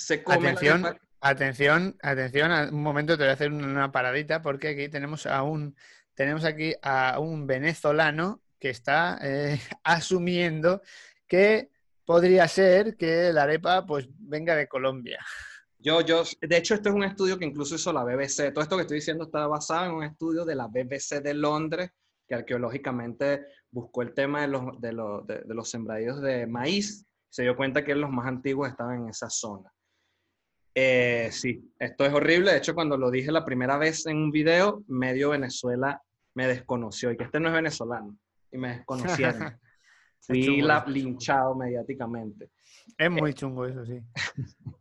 se 0.00 0.22
come 0.22 0.42
la 0.42 0.50
Atención, 0.50 0.98
atención, 1.20 1.96
atención, 2.02 2.74
un 2.74 2.82
momento 2.82 3.16
te 3.16 3.24
voy 3.24 3.30
a 3.30 3.34
hacer 3.34 3.52
una 3.52 3.92
paradita 3.92 4.40
porque 4.40 4.68
aquí 4.68 4.88
tenemos 4.88 5.26
a 5.26 5.42
un, 5.42 5.76
tenemos 6.14 6.44
aquí 6.44 6.74
a 6.82 7.18
un 7.18 7.46
venezolano 7.46 8.40
que 8.58 8.70
está 8.70 9.18
eh, 9.22 9.60
asumiendo 9.84 10.82
que 11.26 11.70
podría 12.04 12.48
ser 12.48 12.96
que 12.96 13.32
la 13.32 13.42
arepa 13.42 13.84
pues 13.86 14.08
venga 14.18 14.56
de 14.56 14.68
Colombia. 14.68 15.24
Yo, 15.78 16.02
yo, 16.02 16.24
de 16.40 16.56
hecho, 16.56 16.74
esto 16.74 16.90
es 16.90 16.94
un 16.94 17.04
estudio 17.04 17.38
que 17.38 17.46
incluso 17.46 17.76
hizo 17.76 17.92
la 17.92 18.04
BBC. 18.04 18.52
Todo 18.52 18.62
esto 18.62 18.76
que 18.76 18.82
estoy 18.82 18.96
diciendo 18.96 19.24
está 19.24 19.46
basado 19.46 19.86
en 19.86 19.92
un 19.92 20.04
estudio 20.04 20.44
de 20.44 20.54
la 20.54 20.66
BBC 20.66 21.22
de 21.22 21.32
Londres, 21.32 21.90
que 22.26 22.34
arqueológicamente 22.34 23.46
buscó 23.70 24.02
el 24.02 24.12
tema 24.12 24.42
de 24.42 24.48
los, 24.48 24.80
de 24.80 24.92
los, 24.92 25.26
de, 25.26 25.40
de 25.40 25.54
los 25.54 25.70
sembradíos 25.70 26.20
de 26.20 26.46
maíz. 26.46 27.06
Se 27.30 27.42
dio 27.42 27.56
cuenta 27.56 27.82
que 27.82 27.94
los 27.94 28.10
más 28.10 28.26
antiguos 28.26 28.68
estaban 28.68 29.02
en 29.02 29.08
esa 29.08 29.30
zona. 29.30 29.72
Eh, 30.74 31.28
sí, 31.32 31.72
esto 31.78 32.04
es 32.06 32.12
horrible. 32.12 32.52
De 32.52 32.58
hecho, 32.58 32.74
cuando 32.74 32.96
lo 32.96 33.10
dije 33.10 33.32
la 33.32 33.44
primera 33.44 33.76
vez 33.76 34.06
en 34.06 34.16
un 34.16 34.30
video, 34.30 34.82
medio 34.86 35.30
Venezuela 35.30 36.00
me 36.34 36.46
desconoció 36.46 37.10
y 37.10 37.16
que 37.16 37.24
este 37.24 37.40
no 37.40 37.48
es 37.48 37.54
venezolano. 37.54 38.16
Y 38.52 38.58
me 38.58 38.76
desconocieron. 38.76 39.58
Fui 40.20 40.60
la- 40.60 40.84
linchado 40.86 41.54
mediáticamente. 41.54 42.50
Es 42.96 43.10
muy 43.10 43.34
chungo 43.34 43.66
eso, 43.66 43.84
sí. 43.84 44.00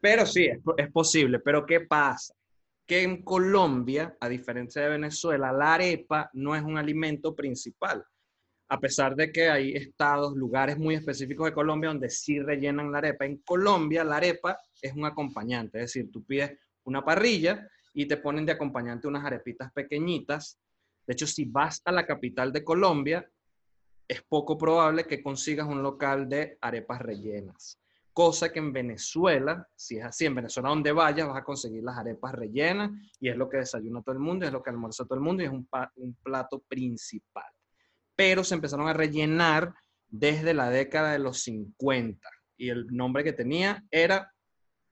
Pero 0.00 0.24
sí, 0.26 0.46
es, 0.46 0.58
es 0.78 0.90
posible. 0.90 1.38
Pero 1.40 1.64
¿qué 1.66 1.80
pasa? 1.82 2.34
Que 2.86 3.02
en 3.02 3.22
Colombia, 3.22 4.16
a 4.18 4.28
diferencia 4.28 4.82
de 4.82 4.88
Venezuela, 4.88 5.52
la 5.52 5.74
arepa 5.74 6.30
no 6.32 6.56
es 6.56 6.62
un 6.62 6.78
alimento 6.78 7.36
principal. 7.36 8.04
A 8.70 8.78
pesar 8.78 9.16
de 9.16 9.32
que 9.32 9.50
hay 9.50 9.72
estados, 9.72 10.34
lugares 10.36 10.78
muy 10.78 10.94
específicos 10.94 11.46
de 11.46 11.52
Colombia 11.52 11.90
donde 11.90 12.08
sí 12.08 12.38
rellenan 12.38 12.90
la 12.90 12.98
arepa. 12.98 13.26
En 13.26 13.38
Colombia, 13.38 14.04
la 14.04 14.16
arepa 14.16 14.58
es 14.80 14.94
un 14.94 15.04
acompañante. 15.04 15.78
Es 15.78 15.92
decir, 15.92 16.10
tú 16.10 16.24
pides 16.24 16.58
una 16.84 17.04
parrilla 17.04 17.68
y 17.92 18.06
te 18.06 18.16
ponen 18.16 18.46
de 18.46 18.52
acompañante 18.52 19.08
unas 19.08 19.24
arepitas 19.24 19.72
pequeñitas. 19.72 20.58
De 21.06 21.12
hecho, 21.12 21.26
si 21.26 21.44
vas 21.44 21.82
a 21.84 21.92
la 21.92 22.06
capital 22.06 22.52
de 22.52 22.64
Colombia, 22.64 23.28
es 24.06 24.22
poco 24.22 24.56
probable 24.56 25.04
que 25.04 25.22
consigas 25.22 25.66
un 25.66 25.82
local 25.82 26.28
de 26.28 26.56
arepas 26.60 27.00
rellenas 27.00 27.80
cosa 28.12 28.52
que 28.52 28.58
en 28.58 28.72
Venezuela, 28.72 29.66
si 29.74 29.96
es 29.96 30.04
así, 30.04 30.26
en 30.26 30.34
Venezuela 30.34 30.68
donde 30.68 30.92
vayas 30.92 31.28
vas 31.28 31.38
a 31.38 31.44
conseguir 31.44 31.82
las 31.82 31.96
arepas 31.96 32.34
rellenas 32.34 32.90
y 33.18 33.28
es 33.28 33.36
lo 33.36 33.48
que 33.48 33.58
desayuna 33.58 34.02
todo 34.02 34.12
el 34.14 34.20
mundo, 34.20 34.46
es 34.46 34.52
lo 34.52 34.62
que 34.62 34.70
almuerza 34.70 35.04
todo 35.04 35.14
el 35.14 35.24
mundo 35.24 35.42
y 35.42 35.46
es 35.46 35.52
un, 35.52 35.66
plato 36.22 36.60
principal. 36.68 37.50
Pero 38.20 38.44
se 38.44 38.54
empezaron 38.54 38.86
a 38.86 38.92
rellenar 38.92 39.72
desde 40.08 40.52
la 40.52 40.68
década 40.68 41.12
de 41.12 41.18
los 41.20 41.40
50 41.40 42.28
y 42.58 42.68
el 42.68 42.86
nombre 42.88 43.24
que 43.24 43.32
tenía 43.32 43.82
era, 43.90 44.30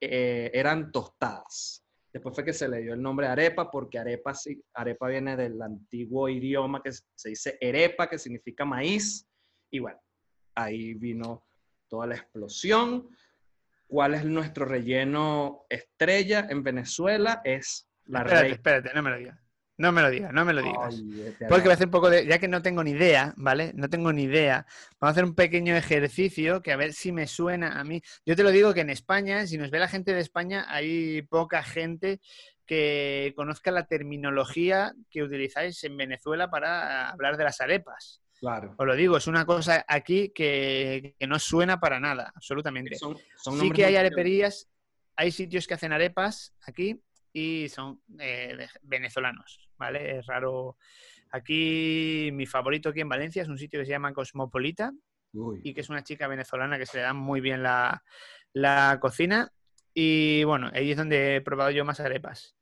eh, 0.01 0.51
eran 0.55 0.91
tostadas. 0.91 1.85
Después 2.11 2.35
fue 2.35 2.43
que 2.43 2.55
se 2.55 2.67
le 2.69 2.81
dio 2.81 2.95
el 2.95 3.03
nombre 3.03 3.27
arepa 3.27 3.71
porque 3.71 3.99
arepa, 3.99 4.33
sí- 4.35 4.63
arepa 4.73 5.09
viene 5.09 5.37
del 5.37 5.61
antiguo 5.61 6.31
idioma 6.31 6.81
que 6.83 6.91
se 6.93 7.29
dice 7.29 7.59
arepa, 7.61 8.09
que 8.09 8.19
significa 8.19 8.65
maíz. 8.65 9.29
Y 9.71 9.81
bueno, 9.81 10.01
ahí 10.55 10.95
vino 10.95 11.45
toda 11.87 12.07
la 12.07 12.15
explosión. 12.17 13.11
¿Cuál 13.87 14.15
es 14.15 14.25
nuestro 14.25 14.65
relleno 14.65 15.67
estrella 15.69 16.47
en 16.49 16.63
Venezuela? 16.63 17.43
Es 17.45 17.87
la 18.07 18.21
Espérate, 18.21 18.41
reina. 18.43 18.55
espérate, 18.57 18.95
no 18.95 19.03
me 19.03 19.11
lo 19.11 19.19
digas. 19.19 19.39
No 19.79 19.93
me 19.93 20.03
lo 20.03 20.11
digas, 20.11 20.33
no 20.33 20.45
me 20.45 20.53
lo 20.53 20.61
digas. 20.61 21.01
Porque 21.49 21.63
voy 21.63 21.71
a 21.71 21.75
hacer 21.75 21.87
un 21.87 21.93
poco 21.93 22.11
de. 22.11 22.27
Ya 22.27 22.41
que 22.41 22.49
no 22.49 22.63
tengo 22.63 22.83
ni 22.83 22.91
idea, 22.91 23.33
¿vale? 23.37 23.73
No 23.77 23.89
tengo 23.89 24.13
ni 24.13 24.25
idea. 24.25 24.67
Vamos 24.99 25.11
a 25.11 25.13
hacer 25.13 25.25
un 25.25 25.37
pequeño 25.37 25.77
ejercicio 25.77 26.61
que 26.63 26.73
a 26.73 26.77
ver 26.77 26.93
si 26.93 27.13
me 27.13 27.29
suena 27.29 27.79
a 27.79 27.85
mí. 27.85 28.03
Yo 28.27 28.35
te 28.35 28.43
lo 28.43 28.51
digo 28.51 28.75
que 28.75 28.81
en 28.81 28.91
España, 28.91 29.47
si 29.47 29.57
nos 29.57 29.71
ve 29.71 29.79
la 29.79 29.87
gente 29.87 30.13
de 30.13 30.21
España, 30.21 30.67
hay 30.69 31.23
poca 31.23 31.63
gente 31.63 32.21
que 32.67 33.33
conozca 33.37 33.71
la 33.71 33.87
terminología 33.87 34.95
que 35.11 35.23
utilizáis 35.23 35.83
en 35.85 35.97
Venezuela 35.97 36.51
para 36.51 37.11
hablar 37.11 37.37
de 37.37 37.45
las 37.45 37.61
arepas. 37.61 38.21
Claro. 38.41 38.75
Os 38.77 38.87
lo 38.87 38.97
digo, 38.97 39.17
es 39.17 39.29
una 39.29 39.47
cosa 39.47 39.85
aquí 39.87 40.31
que, 40.35 41.15
que 41.19 41.27
no 41.29 41.39
suena 41.39 41.79
para 41.79 42.01
nada, 42.01 42.33
absolutamente. 42.35 42.97
Son, 42.97 43.17
son 43.37 43.61
Sí 43.61 43.71
que 43.71 43.85
hay 43.85 43.95
areperías, 43.95 44.69
hay 45.15 45.31
sitios 45.31 45.69
que 45.69 45.75
hacen 45.75 45.93
arepas 45.93 46.53
aquí 46.63 47.01
y 47.39 47.69
son 47.69 48.01
eh, 48.19 48.67
venezolanos, 48.83 49.71
¿vale? 49.77 50.19
Es 50.19 50.27
raro. 50.27 50.77
Aquí 51.31 52.31
mi 52.33 52.47
favorito 52.47 52.89
aquí 52.89 53.01
en 53.01 53.09
Valencia 53.09 53.43
es 53.43 53.49
un 53.49 53.59
sitio 53.59 53.79
que 53.81 53.87
se 53.87 53.93
llama 53.93 54.13
Cosmopolita 54.13 54.93
Uy, 55.33 55.61
y 55.63 55.75
que 55.75 55.83
es 55.83 55.91
una 55.91 56.03
chica 56.03 56.27
venezolana 56.27 56.79
que 56.79 56.87
se 56.87 56.97
le 56.97 57.03
da 57.03 57.13
muy 57.13 57.41
bien 57.41 57.63
la, 57.63 58.03
la 58.53 58.99
cocina 59.01 59.53
y 59.93 60.45
bueno, 60.45 60.71
ahí 60.73 60.91
es 60.91 60.97
donde 60.97 61.37
he 61.37 61.41
probado 61.41 61.71
yo 61.71 61.85
más 61.85 62.01
arepas. 62.01 62.55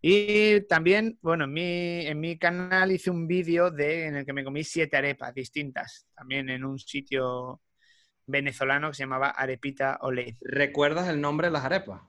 Y 0.00 0.62
también, 0.62 1.18
bueno, 1.22 1.44
en 1.44 1.52
mi, 1.52 2.06
en 2.06 2.18
mi 2.18 2.38
canal 2.38 2.90
hice 2.90 3.10
un 3.10 3.28
vídeo 3.28 3.70
de, 3.70 4.06
en 4.06 4.16
el 4.16 4.26
que 4.26 4.32
me 4.32 4.44
comí 4.44 4.64
siete 4.64 4.96
arepas 4.96 5.32
distintas, 5.32 6.08
también 6.14 6.50
en 6.50 6.64
un 6.64 6.78
sitio 6.78 7.60
venezolano 8.26 8.88
que 8.88 8.94
se 8.94 9.04
llamaba 9.04 9.30
Arepita 9.30 9.98
Ole. 10.00 10.36
¿Recuerdas 10.40 11.08
el 11.08 11.20
nombre 11.20 11.46
de 11.46 11.52
las 11.52 11.64
arepas? 11.64 12.02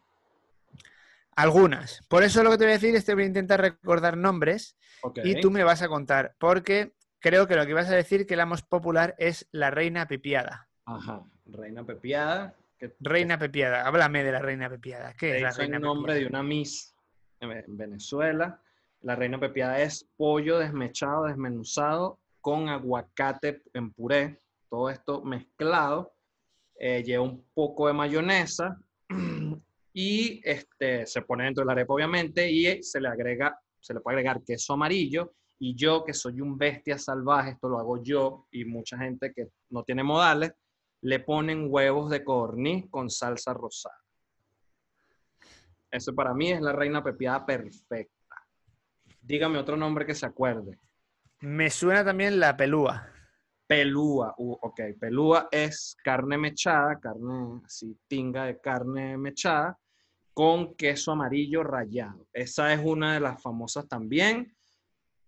Algunas. 1.36 2.02
Por 2.08 2.24
eso 2.24 2.44
lo 2.44 2.52
que 2.52 2.58
te 2.58 2.66
voy 2.66 2.72
a 2.72 2.76
decir 2.76 2.96
es 2.96 3.06
que 3.06 3.14
voy 3.14 3.24
a 3.24 3.28
intentar 3.28 3.62
recordar 3.62 4.18
nombres 4.18 4.78
y 5.24 5.40
tú 5.42 5.52
me 5.52 5.64
vas 5.64 5.82
a 5.82 5.88
contar, 5.88 6.36
porque 6.40 6.94
creo 7.20 7.48
que 7.48 7.56
lo 7.56 7.66
que 7.66 7.74
vas 7.74 7.90
a 7.90 7.96
decir 7.96 8.26
que 8.26 8.36
la 8.36 8.46
más 8.46 8.62
popular 8.62 9.16
es 9.18 9.48
la 9.52 9.72
reina 9.72 10.08
pepiada. 10.08 10.70
Ajá. 10.86 11.24
Reina 11.46 11.86
Pepiada. 11.86 12.56
Reina 13.00 13.38
pepiada, 13.38 13.88
háblame 13.88 14.24
de 14.24 14.32
la 14.32 14.40
reina 14.40 14.70
pepiada. 14.70 15.14
¿Qué 15.14 15.38
es 15.38 15.42
la 15.42 15.52
reina 15.52 15.78
el 15.78 15.84
nombre 15.84 16.14
pepiada? 16.14 16.20
de 16.20 16.28
una 16.28 16.44
Miss 16.44 16.94
en 17.40 17.78
Venezuela. 17.78 18.62
La 19.02 19.16
reina 19.16 19.40
pepiada 19.40 19.80
es 19.80 20.10
pollo 20.18 20.60
desmechado, 20.60 21.26
desmenuzado, 21.26 22.20
con 22.42 22.68
aguacate 22.68 23.62
en 23.74 23.92
puré. 23.92 24.38
Todo 24.70 24.90
esto 24.90 25.22
mezclado. 25.24 26.14
Eh, 26.76 27.04
lleva 27.04 27.24
un 27.24 27.46
poco 27.54 27.88
de 27.88 27.94
mayonesa 27.94 28.78
y 29.94 30.42
este, 30.44 31.06
se 31.06 31.22
pone 31.22 31.46
dentro 31.46 31.62
de 31.62 31.68
la 31.68 31.74
arepa, 31.74 31.94
obviamente, 31.94 32.50
y 32.50 32.82
se 32.82 33.00
le 33.00 33.08
agrega, 33.08 33.58
se 33.80 33.94
le 33.94 34.00
puede 34.00 34.18
agregar 34.18 34.44
queso 34.44 34.74
amarillo. 34.74 35.34
Y 35.60 35.76
yo, 35.76 36.04
que 36.04 36.14
soy 36.14 36.42
un 36.42 36.58
bestia 36.58 36.98
salvaje, 36.98 37.52
esto 37.52 37.70
lo 37.70 37.80
hago 37.80 38.02
yo 38.04 38.48
y 38.52 38.66
mucha 38.66 38.98
gente 38.98 39.32
que 39.34 39.50
no 39.70 39.84
tiene 39.84 40.04
modales, 40.04 40.54
le 41.02 41.20
ponen 41.20 41.68
huevos 41.70 42.10
de 42.10 42.24
codorniz 42.24 42.90
con 42.90 43.10
salsa 43.10 43.54
rosada. 43.54 43.96
Eso 45.92 46.14
para 46.16 46.34
mí 46.34 46.52
es 46.52 46.60
la 46.60 46.74
reina 46.74 47.04
pepiada 47.04 47.46
perfecta. 47.46 48.36
Dígame 49.22 49.60
otro 49.60 49.78
nombre 49.78 50.06
que 50.06 50.16
se 50.16 50.26
acuerde. 50.26 50.80
Me 51.40 51.70
suena 51.70 52.04
también 52.04 52.40
la 52.40 52.58
pelúa. 52.58 53.10
Pelúa. 53.68 54.34
Uh, 54.38 54.58
ok, 54.62 54.82
pelúa 55.00 55.48
es 55.52 55.96
carne 56.04 56.38
mechada, 56.38 57.00
carne 57.00 57.62
así, 57.64 57.98
tinga 58.08 58.46
de 58.46 58.60
carne 58.60 59.18
mechada, 59.18 59.78
con 60.34 60.76
queso 60.76 61.12
amarillo 61.12 61.64
rallado. 61.64 62.28
Esa 62.34 62.74
es 62.74 62.80
una 62.84 63.14
de 63.14 63.20
las 63.20 63.42
famosas 63.42 63.88
también. 63.88 64.54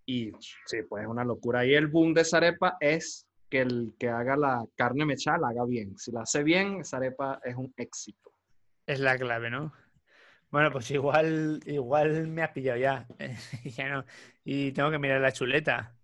Y 0.05 0.31
sí, 0.65 0.77
pues 0.87 1.03
es 1.03 1.09
una 1.09 1.23
locura. 1.23 1.65
Y 1.65 1.73
el 1.73 1.87
boom 1.87 2.13
de 2.13 2.21
esa 2.21 2.37
arepa 2.37 2.77
es 2.79 3.27
que 3.49 3.61
el 3.61 3.95
que 3.99 4.09
haga 4.09 4.35
la 4.37 4.65
carne 4.75 5.05
mechada 5.05 5.37
la 5.37 5.49
haga 5.49 5.65
bien. 5.65 5.97
Si 5.97 6.11
la 6.11 6.21
hace 6.21 6.43
bien, 6.43 6.81
esa 6.81 6.97
arepa 6.97 7.39
es 7.43 7.55
un 7.55 7.73
éxito. 7.77 8.31
Es 8.85 8.99
la 8.99 9.17
clave, 9.17 9.49
¿no? 9.49 9.73
Bueno, 10.51 10.71
pues 10.71 10.89
igual, 10.91 11.59
igual 11.65 12.27
me 12.27 12.43
has 12.43 12.51
pillado 12.51 12.79
ya. 12.79 13.07
ya 13.63 13.89
no. 13.89 14.05
Y 14.43 14.71
tengo 14.71 14.91
que 14.91 14.99
mirar 14.99 15.21
la 15.21 15.31
chuleta. 15.31 15.95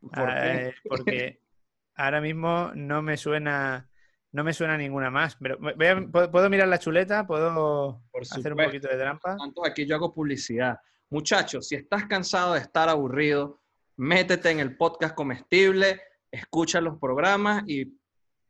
¿Por 0.00 0.28
qué? 0.28 0.68
Eh, 0.68 0.74
porque 0.88 1.40
ahora 1.94 2.20
mismo 2.20 2.72
no 2.74 3.02
me 3.02 3.16
suena, 3.16 3.88
no 4.32 4.42
me 4.44 4.52
suena 4.52 4.76
ninguna 4.76 5.10
más. 5.10 5.36
Pero 5.36 5.58
a- 5.66 6.06
¿puedo, 6.10 6.30
puedo 6.30 6.50
mirar 6.50 6.68
la 6.68 6.78
chuleta? 6.78 7.26
¿Puedo 7.26 8.02
Por 8.10 8.22
hacer 8.22 8.52
un 8.52 8.64
poquito 8.64 8.88
de 8.88 8.96
trampa? 8.96 9.36
tanto 9.36 9.64
aquí 9.66 9.86
yo 9.86 9.96
hago 9.96 10.12
publicidad. 10.14 10.78
Muchachos, 11.10 11.68
si 11.68 11.74
estás 11.76 12.06
cansado 12.06 12.54
de 12.54 12.60
estar 12.60 12.88
aburrido, 12.88 13.60
métete 13.98 14.50
en 14.50 14.60
el 14.60 14.76
podcast 14.76 15.14
comestible, 15.14 16.00
escucha 16.30 16.80
los 16.80 16.98
programas 16.98 17.62
y 17.66 17.98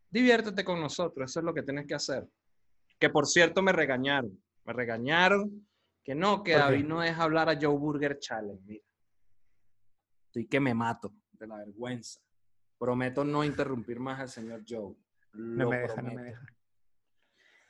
diviértete 0.08 0.64
con 0.64 0.80
nosotros. 0.80 1.30
Eso 1.30 1.40
es 1.40 1.44
lo 1.44 1.52
que 1.52 1.62
tienes 1.64 1.86
que 1.86 1.94
hacer. 1.94 2.26
Que 2.98 3.10
por 3.10 3.26
cierto 3.26 3.62
me 3.62 3.72
regañaron. 3.72 4.40
Me 4.64 4.72
regañaron 4.72 5.66
que 6.04 6.14
no, 6.14 6.44
que. 6.44 6.52
David 6.52 6.84
no 6.84 7.00
deja 7.00 7.24
hablar 7.24 7.48
a 7.48 7.58
Joe 7.60 7.76
Burger 7.76 8.18
Challenge. 8.20 8.62
Mira. 8.64 8.84
Estoy 10.26 10.46
que 10.46 10.60
me 10.60 10.72
mato 10.72 11.12
de 11.32 11.46
la 11.48 11.56
vergüenza. 11.56 12.20
Prometo 12.78 13.24
no 13.24 13.42
interrumpir 13.42 13.98
más 13.98 14.20
al 14.20 14.28
señor 14.28 14.62
Joe. 14.68 14.94
No 15.34 15.68
me 15.70 15.78
deja, 15.78 16.02
no 16.02 16.12
me 16.12 16.22
deja. 16.22 16.42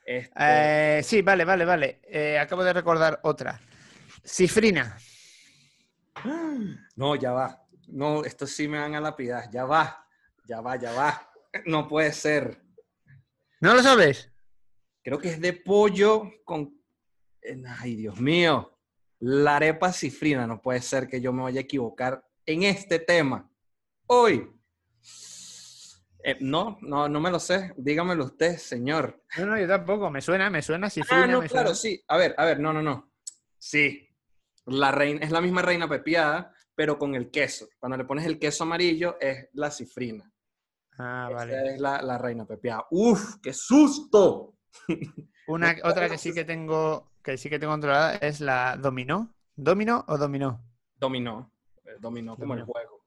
Este, 0.05 0.33
Eh, 0.37 1.01
sí, 1.03 1.21
vale, 1.21 1.45
vale, 1.45 1.63
vale. 1.65 2.01
Eh, 2.03 2.37
acabo 2.37 2.63
de 2.63 2.73
recordar 2.73 3.19
otra. 3.23 3.59
Cifrina. 4.25 4.97
No, 6.95 7.15
ya 7.15 7.31
va. 7.31 7.65
No, 7.87 8.23
esto 8.23 8.45
sí 8.47 8.67
me 8.67 8.79
van 8.79 8.95
a 8.95 9.01
lapidar. 9.01 9.49
Ya 9.51 9.65
va. 9.65 10.05
Ya 10.45 10.61
va, 10.61 10.75
ya 10.75 10.91
va. 10.93 11.29
No 11.65 11.87
puede 11.87 12.11
ser. 12.13 12.61
¿No 13.61 13.73
lo 13.75 13.81
sabes? 13.83 14.31
Creo 15.03 15.19
que 15.19 15.29
es 15.29 15.39
de 15.41 15.53
pollo 15.53 16.23
con. 16.43 16.81
eh, 17.41 17.61
Ay, 17.79 17.95
Dios 17.95 18.19
mío. 18.19 18.77
La 19.19 19.57
arepa 19.57 19.91
cifrina. 19.93 20.47
No 20.47 20.61
puede 20.61 20.81
ser 20.81 21.07
que 21.07 21.21
yo 21.21 21.31
me 21.31 21.43
vaya 21.43 21.59
a 21.59 21.63
equivocar 21.63 22.25
en 22.45 22.63
este 22.63 22.99
tema. 22.99 23.49
Hoy. 24.07 24.49
Eh, 26.25 26.37
no, 26.39 26.77
no, 26.81 27.09
no 27.09 27.19
me 27.19 27.29
lo 27.29 27.39
sé. 27.39 27.73
Dígamelo 27.77 28.25
usted, 28.25 28.57
señor. 28.57 29.21
No, 29.37 29.45
no, 29.47 29.59
yo 29.59 29.67
tampoco. 29.67 30.09
Me 30.09 30.21
suena, 30.21 30.49
me 30.49 30.61
suena 30.61 30.89
cifrina. 30.89 31.23
Ah, 31.23 31.27
no, 31.27 31.41
me 31.41 31.49
claro, 31.49 31.75
suena. 31.75 31.97
sí. 31.97 32.03
A 32.07 32.17
ver, 32.17 32.33
a 32.37 32.45
ver, 32.45 32.59
no, 32.59 32.71
no, 32.71 32.81
no. 32.81 33.11
Sí. 33.57 34.07
La 34.65 34.91
reina, 34.91 35.19
es 35.25 35.31
la 35.31 35.41
misma 35.41 35.61
reina 35.61 35.89
pepiada, 35.89 36.53
pero 36.75 36.97
con 36.97 37.13
el 37.15 37.29
queso. 37.29 37.67
Cuando 37.77 37.97
le 37.97 38.05
pones 38.05 38.25
el 38.25 38.39
queso 38.39 38.63
amarillo, 38.63 39.17
es 39.19 39.49
la 39.53 39.69
cifrina. 39.69 40.31
Ah, 40.97 41.25
Esa 41.29 41.35
vale. 41.35 41.73
es 41.73 41.81
la, 41.81 42.01
la 42.01 42.17
reina 42.17 42.45
pepiada. 42.45 42.85
¡Uf! 42.91 43.35
¡Qué 43.41 43.51
susto! 43.53 44.55
Una, 45.47 45.75
otra 45.83 46.07
que 46.07 46.17
sí 46.17 46.33
que 46.33 46.45
tengo, 46.45 47.11
que 47.21 47.37
sí 47.37 47.49
que 47.49 47.59
tengo 47.59 47.73
controlada 47.73 48.15
es 48.15 48.39
la 48.39 48.77
dominó. 48.77 49.35
¿Domino 49.55 50.05
o 50.07 50.17
dominó? 50.17 50.63
Dominó. 50.95 51.51
Eh, 51.83 51.97
Dominó 51.99 52.37
como 52.37 52.53
el 52.53 52.61
Dominó. 52.61 52.65
juego. 52.65 53.05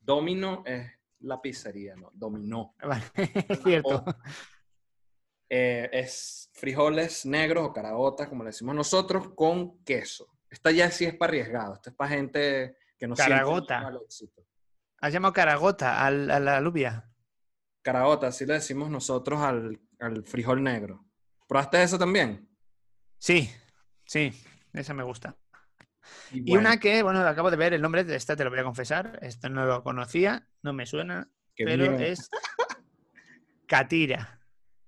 Domino 0.00 0.62
es 0.66 0.90
la 1.20 1.40
pizzería, 1.40 1.94
¿no? 1.96 2.10
Dominó. 2.14 2.74
Vale, 2.82 3.04
es 3.48 3.62
cierto. 3.62 4.04
Eh, 5.50 5.88
es 5.92 6.50
frijoles 6.52 7.24
negros 7.24 7.66
o 7.66 7.72
caraotas, 7.72 8.28
como 8.28 8.42
le 8.44 8.48
decimos 8.50 8.74
nosotros, 8.74 9.30
con 9.34 9.82
queso. 9.84 10.28
Esta 10.50 10.70
ya 10.70 10.90
sí 10.90 11.04
es 11.06 11.14
para 11.14 11.30
arriesgado. 11.30 11.74
Esta 11.74 11.90
es 11.90 11.96
para 11.96 12.10
gente 12.10 12.76
que 12.98 13.06
no 13.06 13.16
siente 13.16 13.32
Caragota. 13.34 13.86
al 13.86 13.96
éxito. 14.04 14.44
Has 15.00 15.12
llamado 15.12 15.32
caragota 15.32 16.04
al- 16.04 16.30
a 16.30 16.40
la 16.40 16.56
alubia. 16.56 17.10
Caraota, 17.82 18.26
así 18.28 18.44
le 18.44 18.54
decimos 18.54 18.90
nosotros 18.90 19.40
al, 19.40 19.80
al 20.00 20.24
frijol 20.24 20.62
negro. 20.62 21.04
¿Probaste 21.46 21.82
eso 21.82 21.98
también? 21.98 22.48
Sí, 23.18 23.50
sí, 24.04 24.30
esa 24.72 24.92
me 24.94 25.02
gusta. 25.02 25.36
Y 26.30 26.42
bueno, 26.42 26.60
una 26.68 26.78
que, 26.78 27.02
bueno, 27.02 27.20
acabo 27.20 27.50
de 27.50 27.56
ver 27.56 27.74
el 27.74 27.82
nombre 27.82 28.04
de 28.04 28.16
esta, 28.16 28.36
te 28.36 28.44
lo 28.44 28.50
voy 28.50 28.58
a 28.58 28.64
confesar. 28.64 29.18
Esta 29.22 29.48
no 29.48 29.64
lo 29.66 29.82
conocía, 29.82 30.48
no 30.62 30.72
me 30.72 30.86
suena, 30.86 31.30
qué 31.54 31.64
pero 31.64 31.98
es 31.98 32.28
Catira. 33.66 34.40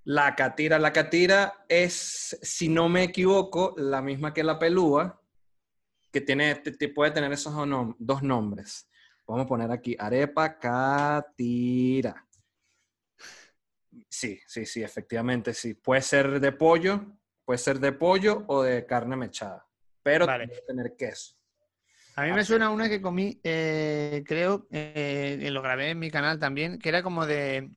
La 0.04 0.34
catira, 0.34 0.78
la 0.78 0.92
catira 0.92 1.64
es, 1.68 2.38
si 2.42 2.68
no 2.68 2.88
me 2.88 3.04
equivoco, 3.04 3.74
la 3.76 4.00
misma 4.00 4.32
que 4.32 4.42
la 4.42 4.58
pelúa, 4.58 5.20
que 6.10 6.22
tiene, 6.22 6.54
te- 6.56 6.88
puede 6.88 7.10
tener 7.12 7.30
esos 7.32 7.54
dos 7.54 7.66
nom- 7.66 7.94
dos 7.98 8.22
nombres. 8.22 8.88
Vamos 9.26 9.44
a 9.44 9.48
poner 9.48 9.70
aquí, 9.70 9.94
arepa 9.98 10.58
catira. 10.58 12.26
Sí, 14.08 14.40
sí, 14.46 14.64
sí, 14.66 14.82
efectivamente, 14.82 15.52
sí. 15.52 15.74
Puede 15.74 16.00
ser 16.02 16.40
de 16.40 16.52
pollo, 16.52 17.04
puede 17.44 17.58
ser 17.58 17.78
de 17.78 17.92
pollo 17.92 18.44
o 18.48 18.62
de 18.62 18.86
carne 18.86 19.16
mechada, 19.16 19.66
pero 20.02 20.26
Vale. 20.26 20.46
tiene 20.46 20.60
que 20.60 20.66
tener 20.66 20.96
queso. 20.96 21.34
A 22.16 22.24
mí 22.24 22.32
me 22.32 22.42
sí. 22.42 22.48
suena 22.48 22.70
una 22.70 22.88
que 22.88 23.00
comí, 23.00 23.40
eh, 23.44 24.22
creo, 24.26 24.66
eh, 24.70 25.38
y 25.40 25.48
lo 25.50 25.62
grabé 25.62 25.90
en 25.90 25.98
mi 25.98 26.10
canal 26.10 26.38
también, 26.38 26.78
que 26.78 26.88
era 26.88 27.02
como 27.02 27.24
de, 27.24 27.70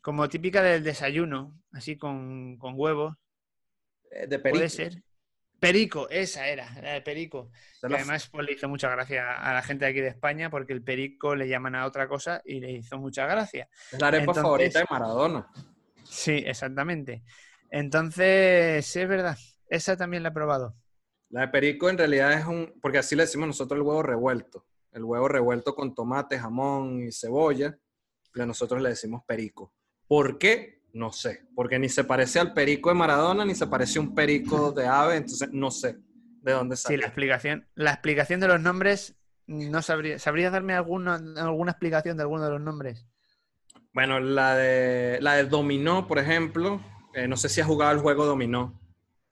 como 0.00 0.28
típica 0.28 0.62
del 0.62 0.84
desayuno, 0.84 1.58
así 1.72 1.96
con, 1.96 2.56
con 2.58 2.74
huevos. 2.76 3.16
Eh, 4.10 4.26
De 4.26 4.38
Puede 4.38 4.52
perico. 4.54 4.68
ser. 4.68 5.02
Perico, 5.58 6.08
esa 6.10 6.48
era, 6.48 6.68
la 6.82 6.92
de 6.94 7.02
perico. 7.02 7.50
Que 7.80 7.94
además 7.94 8.28
pues, 8.28 8.44
le 8.46 8.52
hizo 8.52 8.68
mucha 8.68 8.90
gracia 8.90 9.36
a 9.36 9.54
la 9.54 9.62
gente 9.62 9.84
de 9.84 9.92
aquí 9.92 10.00
de 10.00 10.08
España 10.08 10.50
porque 10.50 10.72
el 10.72 10.82
perico 10.82 11.36
le 11.36 11.48
llaman 11.48 11.76
a 11.76 11.86
otra 11.86 12.08
cosa 12.08 12.42
y 12.44 12.58
le 12.58 12.72
hizo 12.72 12.98
mucha 12.98 13.26
gracia. 13.26 13.68
es 13.92 14.00
la 14.00 14.08
arepa 14.08 14.22
entonces- 14.22 14.42
favorita 14.42 14.78
de 14.80 14.86
Maradona. 14.90 15.46
Sí, 16.04 16.42
exactamente. 16.44 17.22
Entonces, 17.70 18.96
es 18.96 19.08
verdad, 19.08 19.38
esa 19.68 19.96
también 19.96 20.22
la 20.24 20.30
he 20.30 20.32
probado. 20.32 20.74
La 21.32 21.40
de 21.42 21.48
perico 21.48 21.90
en 21.90 21.98
realidad 21.98 22.32
es 22.34 22.46
un, 22.46 22.72
porque 22.80 22.98
así 22.98 23.16
le 23.16 23.24
decimos 23.24 23.48
nosotros 23.48 23.76
el 23.78 23.82
huevo 23.82 24.02
revuelto. 24.02 24.64
El 24.92 25.02
huevo 25.04 25.26
revuelto 25.26 25.74
con 25.74 25.94
tomate, 25.94 26.38
jamón 26.38 27.02
y 27.08 27.10
cebolla. 27.10 27.76
A 28.38 28.46
nosotros 28.46 28.80
le 28.80 28.90
decimos 28.90 29.22
perico. 29.26 29.72
¿Por 30.06 30.38
qué? 30.38 30.82
No 30.92 31.10
sé. 31.10 31.46
Porque 31.56 31.78
ni 31.78 31.88
se 31.88 32.04
parece 32.04 32.38
al 32.38 32.52
perico 32.52 32.90
de 32.90 32.94
Maradona, 32.94 33.44
ni 33.44 33.54
se 33.54 33.66
parece 33.66 33.98
a 33.98 34.02
un 34.02 34.14
perico 34.14 34.72
de 34.72 34.86
ave. 34.86 35.16
Entonces 35.16 35.48
no 35.52 35.70
sé 35.70 35.98
de 36.42 36.52
dónde 36.52 36.76
Sí, 36.76 36.82
sale. 36.84 36.98
la 36.98 37.06
explicación, 37.06 37.66
la 37.74 37.90
explicación 37.92 38.40
de 38.40 38.48
los 38.48 38.60
nombres, 38.60 39.14
no 39.46 39.80
sabría. 39.82 40.18
¿Sabrías 40.18 40.52
darme 40.52 40.74
alguna, 40.74 41.14
alguna 41.36 41.70
explicación 41.72 42.16
de 42.18 42.22
alguno 42.24 42.44
de 42.44 42.50
los 42.50 42.60
nombres? 42.60 43.06
Bueno, 43.94 44.20
la 44.20 44.54
de, 44.56 45.18
la 45.22 45.34
de 45.34 45.44
dominó, 45.44 46.06
por 46.06 46.18
ejemplo. 46.18 46.80
eh, 47.14 47.26
no 47.28 47.36
sé 47.36 47.48
si 47.48 47.60
has 47.62 47.66
jugado 47.66 47.92
el 47.92 48.00
juego 48.00 48.24
dominó. 48.26 48.78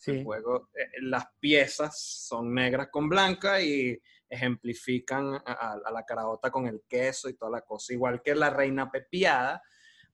Sí. 0.01 0.23
Luego, 0.25 0.71
eh, 0.75 0.89
las 1.03 1.27
piezas 1.39 2.01
son 2.01 2.55
negras 2.55 2.89
con 2.91 3.09
blanca 3.09 3.61
y 3.61 4.01
ejemplifican 4.29 5.35
a, 5.35 5.43
a- 5.47 5.81
a 5.85 5.91
la 5.93 6.05
carabota 6.05 6.51
con 6.51 6.67
el 6.67 6.83
queso 6.89 7.29
y 7.29 7.35
toda 7.35 7.51
la 7.51 7.61
cosa. 7.61 7.93
Igual 7.93 8.23
que 8.23 8.35
la 8.35 8.49
reina 8.51 8.91
pepiada. 8.91 9.63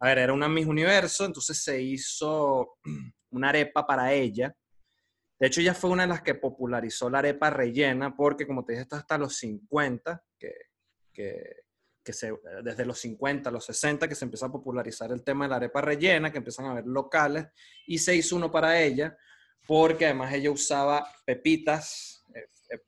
A 0.00 0.07
ver, 0.09 0.19
era 0.19 0.33
una 0.33 0.49
Miss 0.49 0.66
Universo, 0.66 1.25
entonces 1.25 1.62
se 1.62 1.81
hizo 1.81 2.78
una 3.31 3.50
arepa 3.50 3.87
para 3.87 4.12
ella. 4.12 4.55
De 5.38 5.47
hecho, 5.47 5.61
ella 5.61 5.75
fue 5.75 5.90
una 5.90 6.02
de 6.02 6.09
las 6.09 6.23
que 6.23 6.35
popularizó 6.35 7.09
la 7.09 7.19
arepa 7.21 7.50
rellena, 7.50 8.16
porque 8.16 8.47
como 8.47 8.64
te 8.64 8.73
dije, 8.73 8.83
esto 8.83 8.97
hasta 8.97 9.19
los 9.19 9.37
50, 9.37 10.25
que, 10.38 10.52
que, 11.12 11.57
que 12.02 12.12
se, 12.12 12.33
desde 12.64 12.85
los 12.87 12.99
50 12.99 13.50
a 13.50 13.52
los 13.52 13.66
60, 13.66 14.09
que 14.09 14.14
se 14.14 14.25
empezó 14.25 14.47
a 14.47 14.52
popularizar 14.52 15.12
el 15.12 15.23
tema 15.23 15.45
de 15.45 15.50
la 15.50 15.57
arepa 15.57 15.81
rellena, 15.83 16.33
que 16.33 16.38
empiezan 16.38 16.66
a 16.66 16.71
haber 16.73 16.87
locales, 16.87 17.47
y 17.87 17.99
se 17.99 18.16
hizo 18.16 18.35
uno 18.37 18.50
para 18.50 18.81
ella, 18.81 19.16
porque 19.66 20.06
además 20.06 20.32
ella 20.32 20.50
usaba 20.50 21.06
pepitas, 21.25 22.25
eh, 22.35 22.49
eh, 22.70 22.80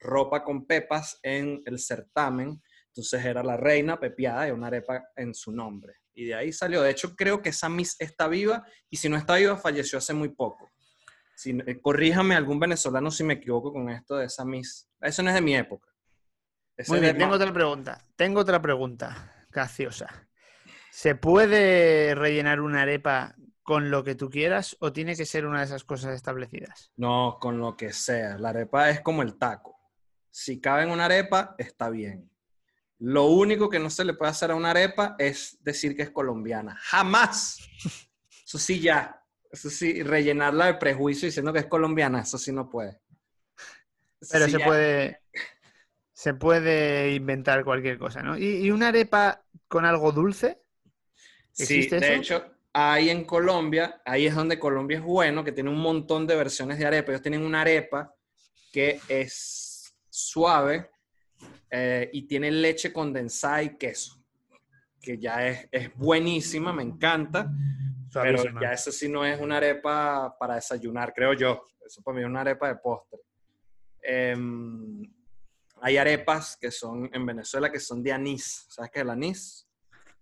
ropa 0.00 0.42
con 0.42 0.66
pepas 0.66 1.18
en 1.22 1.60
el 1.66 1.78
certamen, 1.78 2.62
entonces 2.88 3.24
era 3.24 3.42
la 3.42 3.56
reina 3.56 3.98
pepiada 3.98 4.48
y 4.48 4.50
una 4.50 4.66
arepa 4.66 5.02
en 5.16 5.34
su 5.34 5.52
nombre. 5.52 5.94
Y 6.14 6.26
de 6.26 6.34
ahí 6.34 6.52
salió. 6.52 6.82
De 6.82 6.90
hecho, 6.90 7.16
creo 7.16 7.40
que 7.40 7.48
esa 7.50 7.68
Miss 7.68 7.96
está 7.98 8.28
viva, 8.28 8.64
y 8.90 8.96
si 8.98 9.08
no 9.08 9.16
está 9.16 9.36
viva, 9.36 9.56
falleció 9.56 9.98
hace 9.98 10.12
muy 10.12 10.28
poco. 10.28 10.70
Si, 11.34 11.50
eh, 11.66 11.80
corríjame 11.80 12.34
algún 12.34 12.60
venezolano 12.60 13.10
si 13.10 13.24
me 13.24 13.34
equivoco 13.34 13.72
con 13.72 13.88
esto 13.88 14.16
de 14.16 14.26
esa 14.26 14.44
Miss. 14.44 14.90
Eso 15.00 15.22
no 15.22 15.30
es 15.30 15.34
de 15.34 15.40
mi 15.40 15.56
época. 15.56 15.88
Ese 16.76 16.90
Muy 16.92 17.00
bien, 17.00 17.14
de- 17.14 17.18
tengo 17.20 17.34
otra 17.34 17.52
pregunta. 17.52 17.98
Tengo 18.16 18.40
otra 18.40 18.60
pregunta, 18.60 19.32
graciosa. 19.50 20.28
¿Se 20.90 21.14
puede 21.14 22.14
rellenar 22.14 22.60
una 22.60 22.82
arepa 22.82 23.34
con 23.62 23.90
lo 23.90 24.04
que 24.04 24.14
tú 24.14 24.30
quieras 24.30 24.76
o 24.80 24.92
tiene 24.92 25.16
que 25.16 25.26
ser 25.26 25.46
una 25.46 25.60
de 25.60 25.66
esas 25.66 25.84
cosas 25.84 26.14
establecidas? 26.14 26.92
No, 26.96 27.38
con 27.40 27.58
lo 27.58 27.76
que 27.76 27.92
sea. 27.92 28.38
La 28.38 28.50
arepa 28.50 28.90
es 28.90 29.00
como 29.00 29.22
el 29.22 29.38
taco. 29.38 29.78
Si 30.30 30.60
cabe 30.60 30.82
en 30.84 30.90
una 30.90 31.06
arepa, 31.06 31.54
está 31.58 31.90
bien. 31.90 32.30
Lo 32.98 33.26
único 33.26 33.70
que 33.70 33.78
no 33.80 33.90
se 33.90 34.04
le 34.04 34.14
puede 34.14 34.30
hacer 34.32 34.50
a 34.52 34.54
una 34.56 34.70
arepa 34.70 35.16
es 35.18 35.58
decir 35.62 35.96
que 35.96 36.02
es 36.02 36.10
colombiana. 36.10 36.76
Jamás. 36.82 37.58
Eso 38.46 38.58
sí, 38.58 38.80
ya. 38.80 39.20
Eso 39.50 39.70
sí, 39.70 40.02
rellenarla 40.02 40.66
de 40.66 40.74
prejuicio 40.74 41.26
diciendo 41.26 41.52
que 41.52 41.60
es 41.60 41.66
colombiana, 41.66 42.22
eso 42.22 42.38
sí 42.38 42.52
no 42.52 42.68
puede. 42.70 43.00
Eso 44.20 44.32
Pero 44.32 44.44
sí 44.44 44.50
se 44.52 44.58
ya- 44.58 44.66
puede, 44.66 45.20
se 46.14 46.34
puede 46.34 47.14
inventar 47.14 47.64
cualquier 47.64 47.98
cosa, 47.98 48.22
¿no? 48.22 48.38
¿Y, 48.38 48.66
y 48.66 48.70
una 48.70 48.88
arepa 48.88 49.44
con 49.68 49.84
algo 49.84 50.12
dulce? 50.12 50.62
Sí, 51.52 51.64
¿Existe 51.64 51.98
de 51.98 52.14
eso? 52.14 52.14
hecho, 52.16 52.51
hay 52.72 53.10
en 53.10 53.24
Colombia, 53.24 54.00
ahí 54.04 54.26
es 54.26 54.34
donde 54.34 54.58
Colombia 54.58 54.98
es 54.98 55.04
bueno, 55.04 55.44
que 55.44 55.52
tiene 55.52 55.70
un 55.70 55.80
montón 55.80 56.26
de 56.26 56.36
versiones 56.36 56.78
de 56.78 56.86
arepa. 56.86 57.12
Ellos 57.12 57.22
tienen 57.22 57.42
una 57.42 57.60
arepa 57.60 58.14
que 58.72 59.00
es 59.08 59.94
suave 60.08 60.90
eh, 61.70 62.08
y 62.12 62.22
tiene 62.26 62.50
leche 62.50 62.92
condensada 62.92 63.62
y 63.62 63.76
queso, 63.76 64.22
que 65.00 65.18
ya 65.18 65.46
es, 65.46 65.68
es 65.70 65.94
buenísima, 65.96 66.72
me 66.72 66.82
encanta, 66.82 67.50
pero 68.12 68.42
ya 68.60 68.72
eso 68.72 68.90
sí 68.90 69.08
no 69.08 69.24
es 69.24 69.38
una 69.40 69.58
arepa 69.58 70.36
para 70.38 70.54
desayunar, 70.54 71.12
creo 71.14 71.34
yo. 71.34 71.66
Eso 71.84 72.02
para 72.02 72.16
mí 72.16 72.22
es 72.22 72.28
una 72.28 72.40
arepa 72.40 72.68
de 72.68 72.76
postre. 72.76 73.20
Em, 74.02 75.02
hay 75.80 75.96
arepas 75.96 76.56
que 76.60 76.70
son 76.70 77.10
en 77.12 77.26
Venezuela 77.26 77.70
que 77.70 77.80
son 77.80 78.02
de 78.02 78.12
anís. 78.12 78.66
¿Sabes 78.68 78.90
qué 78.90 79.00
es 79.00 79.04
el 79.04 79.10
anís? 79.10 79.68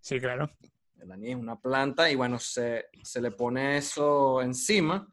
Sí, 0.00 0.18
claro. 0.18 0.50
El 1.00 1.10
anís 1.12 1.36
una 1.36 1.60
planta 1.60 2.10
y 2.10 2.14
bueno, 2.14 2.38
se, 2.38 2.86
se 3.02 3.20
le 3.20 3.30
pone 3.30 3.78
eso 3.78 4.42
encima 4.42 5.08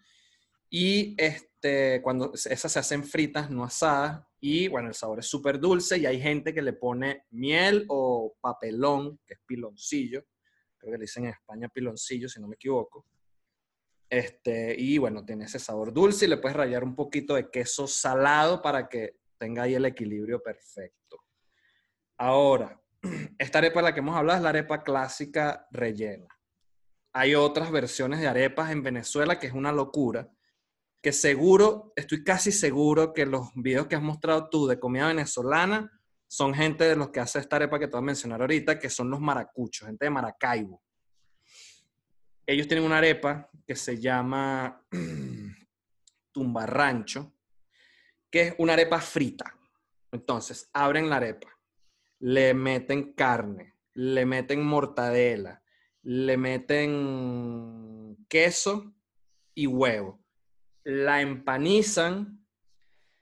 y 0.69 1.15
este, 1.17 2.01
cuando 2.01 2.33
esas 2.33 2.71
se 2.71 2.79
hacen 2.79 3.03
fritas, 3.03 3.49
no 3.49 3.63
asadas 3.63 4.25
y 4.39 4.67
bueno, 4.67 4.89
el 4.89 4.93
sabor 4.93 5.19
es 5.19 5.27
súper 5.27 5.59
dulce 5.59 5.97
y 5.97 6.05
hay 6.05 6.19
gente 6.19 6.53
que 6.53 6.61
le 6.61 6.73
pone 6.73 7.25
miel 7.31 7.85
o 7.87 8.35
papelón, 8.39 9.19
que 9.25 9.35
es 9.35 9.39
piloncillo, 9.45 10.25
creo 10.77 10.91
que 10.91 10.97
le 10.97 11.03
dicen 11.03 11.25
en 11.25 11.31
España 11.31 11.69
piloncillo, 11.69 12.29
si 12.29 12.39
no 12.39 12.47
me 12.47 12.55
equivoco. 12.55 13.05
Este, 14.09 14.75
y 14.77 14.97
bueno, 14.97 15.25
tiene 15.25 15.45
ese 15.45 15.59
sabor 15.59 15.91
dulce 15.91 16.25
y 16.25 16.29
le 16.29 16.37
puedes 16.37 16.55
rallar 16.55 16.83
un 16.83 16.95
poquito 16.95 17.35
de 17.35 17.49
queso 17.49 17.87
salado 17.87 18.61
para 18.61 18.87
que 18.87 19.17
tenga 19.37 19.63
ahí 19.63 19.75
el 19.75 19.85
equilibrio 19.85 20.41
perfecto. 20.41 21.23
Ahora, 22.17 22.81
esta 23.37 23.59
arepa 23.59 23.79
de 23.79 23.83
la 23.83 23.93
que 23.93 23.99
hemos 23.99 24.15
hablado 24.15 24.37
es 24.37 24.43
la 24.43 24.49
arepa 24.49 24.83
clásica 24.83 25.67
rellena. 25.71 26.27
Hay 27.13 27.35
otras 27.35 27.71
versiones 27.71 28.19
de 28.19 28.27
arepas 28.27 28.71
en 28.71 28.83
Venezuela 28.83 29.39
que 29.39 29.47
es 29.47 29.53
una 29.53 29.71
locura, 29.71 30.29
que 31.01 31.11
seguro, 31.11 31.93
estoy 31.95 32.23
casi 32.23 32.51
seguro 32.51 33.13
que 33.13 33.25
los 33.25 33.49
videos 33.55 33.87
que 33.87 33.95
has 33.95 34.01
mostrado 34.01 34.49
tú 34.49 34.67
de 34.67 34.79
comida 34.79 35.07
venezolana 35.07 35.91
son 36.27 36.53
gente 36.53 36.83
de 36.83 36.95
los 36.95 37.09
que 37.09 37.19
hace 37.19 37.39
esta 37.39 37.55
arepa 37.55 37.79
que 37.79 37.87
te 37.87 37.91
voy 37.91 38.01
a 38.01 38.05
mencionar 38.05 38.41
ahorita, 38.41 38.77
que 38.77 38.89
son 38.89 39.09
los 39.09 39.19
maracuchos, 39.19 39.87
gente 39.87 40.05
de 40.05 40.09
Maracaibo. 40.09 40.81
Ellos 42.45 42.67
tienen 42.67 42.85
una 42.85 42.97
arepa 42.97 43.49
que 43.65 43.75
se 43.75 43.99
llama 43.99 44.85
tumbarrancho, 46.31 47.33
que 48.29 48.41
es 48.41 48.55
una 48.57 48.73
arepa 48.73 48.99
frita. 48.99 49.53
Entonces, 50.11 50.69
abren 50.73 51.09
la 51.09 51.17
arepa, 51.17 51.56
le 52.19 52.53
meten 52.53 53.13
carne, 53.13 53.75
le 53.93 54.25
meten 54.25 54.63
mortadela, 54.63 55.61
le 56.03 56.37
meten 56.37 58.17
queso 58.27 58.93
y 59.53 59.67
huevo. 59.67 60.23
La 60.83 61.21
empanizan 61.21 62.45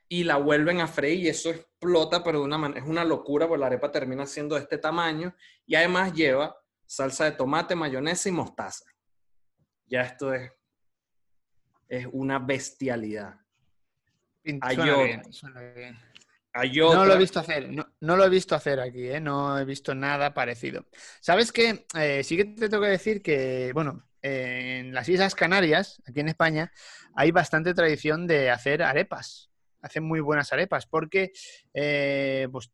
y 0.07 0.23
la 0.23 0.37
vuelven 0.37 0.81
a 0.81 0.87
freír 0.87 1.19
y 1.19 1.29
eso 1.29 1.49
explota, 1.49 2.23
pero 2.23 2.39
de 2.39 2.45
una 2.45 2.57
manera, 2.57 2.79
es 2.79 2.87
una 2.87 3.03
locura 3.03 3.47
porque 3.47 3.59
la 3.59 3.67
arepa 3.67 3.91
termina 3.91 4.25
siendo 4.25 4.55
de 4.55 4.61
este 4.61 4.77
tamaño 4.77 5.35
y 5.65 5.75
además 5.75 6.13
lleva 6.13 6.55
salsa 6.85 7.25
de 7.25 7.31
tomate, 7.31 7.75
mayonesa 7.75 8.29
y 8.29 8.31
mostaza. 8.31 8.85
Ya 9.87 10.01
esto 10.01 10.33
es, 10.33 10.51
es 11.87 12.07
una 12.11 12.39
bestialidad. 12.39 13.39
Bien, 14.43 15.33
suena 15.33 15.61
bien. 15.61 15.97
Hay 16.57 16.71
No 16.77 17.05
lo 17.05 17.15
he 17.15 17.17
visto 17.17 17.41
hacer, 17.41 17.69
no, 17.69 17.85
no 17.99 18.15
lo 18.15 18.23
he 18.23 18.29
visto 18.29 18.55
hacer 18.55 18.79
aquí, 18.79 19.09
¿eh? 19.09 19.19
no 19.19 19.59
he 19.59 19.65
visto 19.65 19.93
nada 19.93 20.33
parecido. 20.33 20.85
¿Sabes 21.19 21.51
qué? 21.51 21.85
Eh, 21.99 22.23
sí 22.23 22.37
que 22.37 22.45
te 22.45 22.69
tengo 22.69 22.81
que 22.81 22.91
decir 22.91 23.21
que, 23.21 23.71
bueno, 23.73 24.07
eh, 24.21 24.77
en 24.79 24.93
las 24.93 25.09
Islas 25.09 25.35
Canarias, 25.35 26.01
aquí 26.07 26.21
en 26.21 26.29
España, 26.29 26.71
hay 27.13 27.31
bastante 27.31 27.73
tradición 27.73 28.25
de 28.25 28.51
hacer 28.51 28.83
arepas. 28.83 29.49
Hacen 29.81 30.05
muy 30.05 30.21
buenas 30.21 30.53
arepas 30.53 30.85
porque, 30.85 31.33
eh, 31.73 32.47
pues, 32.49 32.71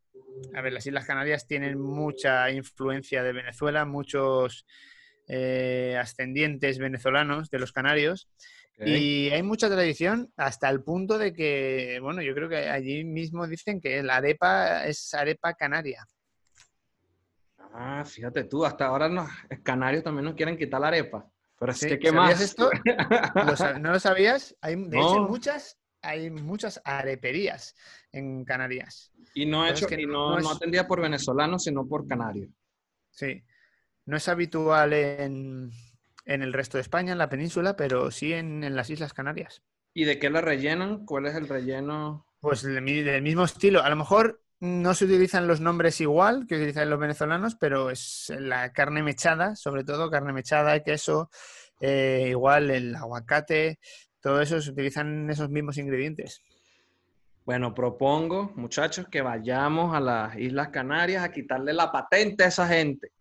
a 0.54 0.62
ver, 0.62 0.74
las 0.74 0.86
Islas 0.86 1.08
Canarias 1.08 1.48
tienen 1.48 1.82
mucha 1.82 2.52
influencia 2.52 3.24
de 3.24 3.34
Venezuela, 3.34 3.84
muchos 3.86 4.68
ascendientes 5.98 6.78
venezolanos 6.78 7.50
de 7.50 7.58
los 7.58 7.72
canarios. 7.72 8.28
Y 8.80 9.30
hay 9.30 9.44
mucha 9.44 9.70
tradición 9.70 10.32
hasta 10.38 10.68
el 10.70 10.84
punto 10.84 11.18
de 11.20 11.34
que, 11.34 12.00
bueno, 12.02 12.22
yo 12.24 12.34
creo 12.34 12.50
que 12.50 12.68
allí 12.70 13.04
mismo 13.04 13.46
dicen 13.48 13.80
que 13.80 14.02
la 14.02 14.16
arepa 14.18 14.86
es 14.88 15.14
arepa 15.14 15.54
canaria. 15.54 16.04
Ah, 17.74 18.04
fíjate 18.06 18.46
tú, 18.46 18.66
hasta 18.66 18.86
ahora 18.88 19.08
los 19.08 19.28
canarios 19.64 20.04
también 20.04 20.26
nos 20.26 20.36
quieren 20.36 20.58
quitar 20.58 20.82
la 20.82 20.88
arepa. 20.88 21.30
Pero 21.60 21.72
es 21.72 21.78
Sí, 21.78 21.90
que, 21.90 22.00
¿qué 22.00 22.08
¿sabías 22.10 22.24
más? 22.40 22.42
esto? 22.42 22.70
¿Lo 23.36 23.54
sab- 23.56 23.80
¿No 23.80 23.92
lo 23.92 24.00
sabías? 24.00 24.56
Hay, 24.62 24.76
de 24.76 24.98
hecho, 24.98 25.16
No. 25.20 25.28
muchas, 25.28 25.78
hay 26.02 26.32
muchas 26.32 26.82
areperías 26.84 27.76
en 28.12 28.44
Canarias. 28.44 29.12
Y 29.36 29.46
no 29.46 29.66
es 29.68 29.74
hecho, 29.78 29.88
que 29.88 30.02
y 30.02 30.06
no 30.08 30.32
no, 30.32 30.38
es- 30.40 30.44
no 30.44 30.52
atendida 30.52 30.88
por 30.88 31.02
venezolanos, 31.02 31.64
sino 31.64 31.88
por 31.88 32.08
canarios. 32.08 32.50
Sí. 33.12 33.44
No 34.08 34.18
es 34.18 34.28
habitual 34.28 34.92
en, 34.94 35.70
en 36.26 36.42
el 36.42 36.54
resto 36.54 36.78
de 36.78 36.82
España, 36.82 37.12
en 37.12 37.18
la 37.18 37.30
península, 37.30 37.76
pero 37.76 38.12
sí 38.12 38.34
en, 38.34 38.64
en 38.64 38.76
las 38.76 38.90
Islas 38.90 39.14
Canarias. 39.14 39.62
¿Y 39.94 40.06
de 40.06 40.20
qué 40.20 40.30
la 40.30 40.42
rellenan? 40.42 41.06
¿Cuál 41.06 41.26
es 41.26 41.36
el 41.36 41.48
relleno? 41.48 42.26
Pues 42.40 42.62
del, 42.64 42.82
mi- 42.82 43.02
del 43.02 43.22
mismo 43.22 43.44
estilo. 43.44 43.82
A 43.84 43.90
lo 43.90 43.96
mejor 43.96 44.42
no 44.60 44.94
se 44.94 45.06
utilizan 45.06 45.48
los 45.48 45.60
nombres 45.60 46.00
igual 46.02 46.46
que 46.48 46.56
utilizan 46.56 46.90
los 46.90 47.00
venezolanos, 47.00 47.56
pero 47.56 47.90
es 47.90 48.32
la 48.38 48.72
carne 48.74 49.04
mechada, 49.04 49.56
sobre 49.56 49.84
todo 49.84 50.10
carne 50.10 50.34
mechada, 50.34 50.84
queso, 50.84 51.30
eh, 51.80 52.28
igual 52.30 52.70
el 52.70 52.96
aguacate, 52.96 53.80
todo 54.22 54.40
eso 54.40 54.62
se 54.62 54.70
utilizan 54.70 55.30
esos 55.30 55.50
mismos 55.50 55.78
ingredientes. 55.78 56.42
Bueno, 57.44 57.74
propongo, 57.74 58.52
muchachos, 58.56 59.08
que 59.10 59.22
vayamos 59.24 59.96
a 59.96 60.00
las 60.00 60.38
Islas 60.38 60.70
Canarias 60.70 61.24
a 61.24 61.32
quitarle 61.32 61.74
la 61.74 61.92
patente 61.92 62.44
a 62.44 62.48
esa 62.48 62.68
gente, 62.68 63.12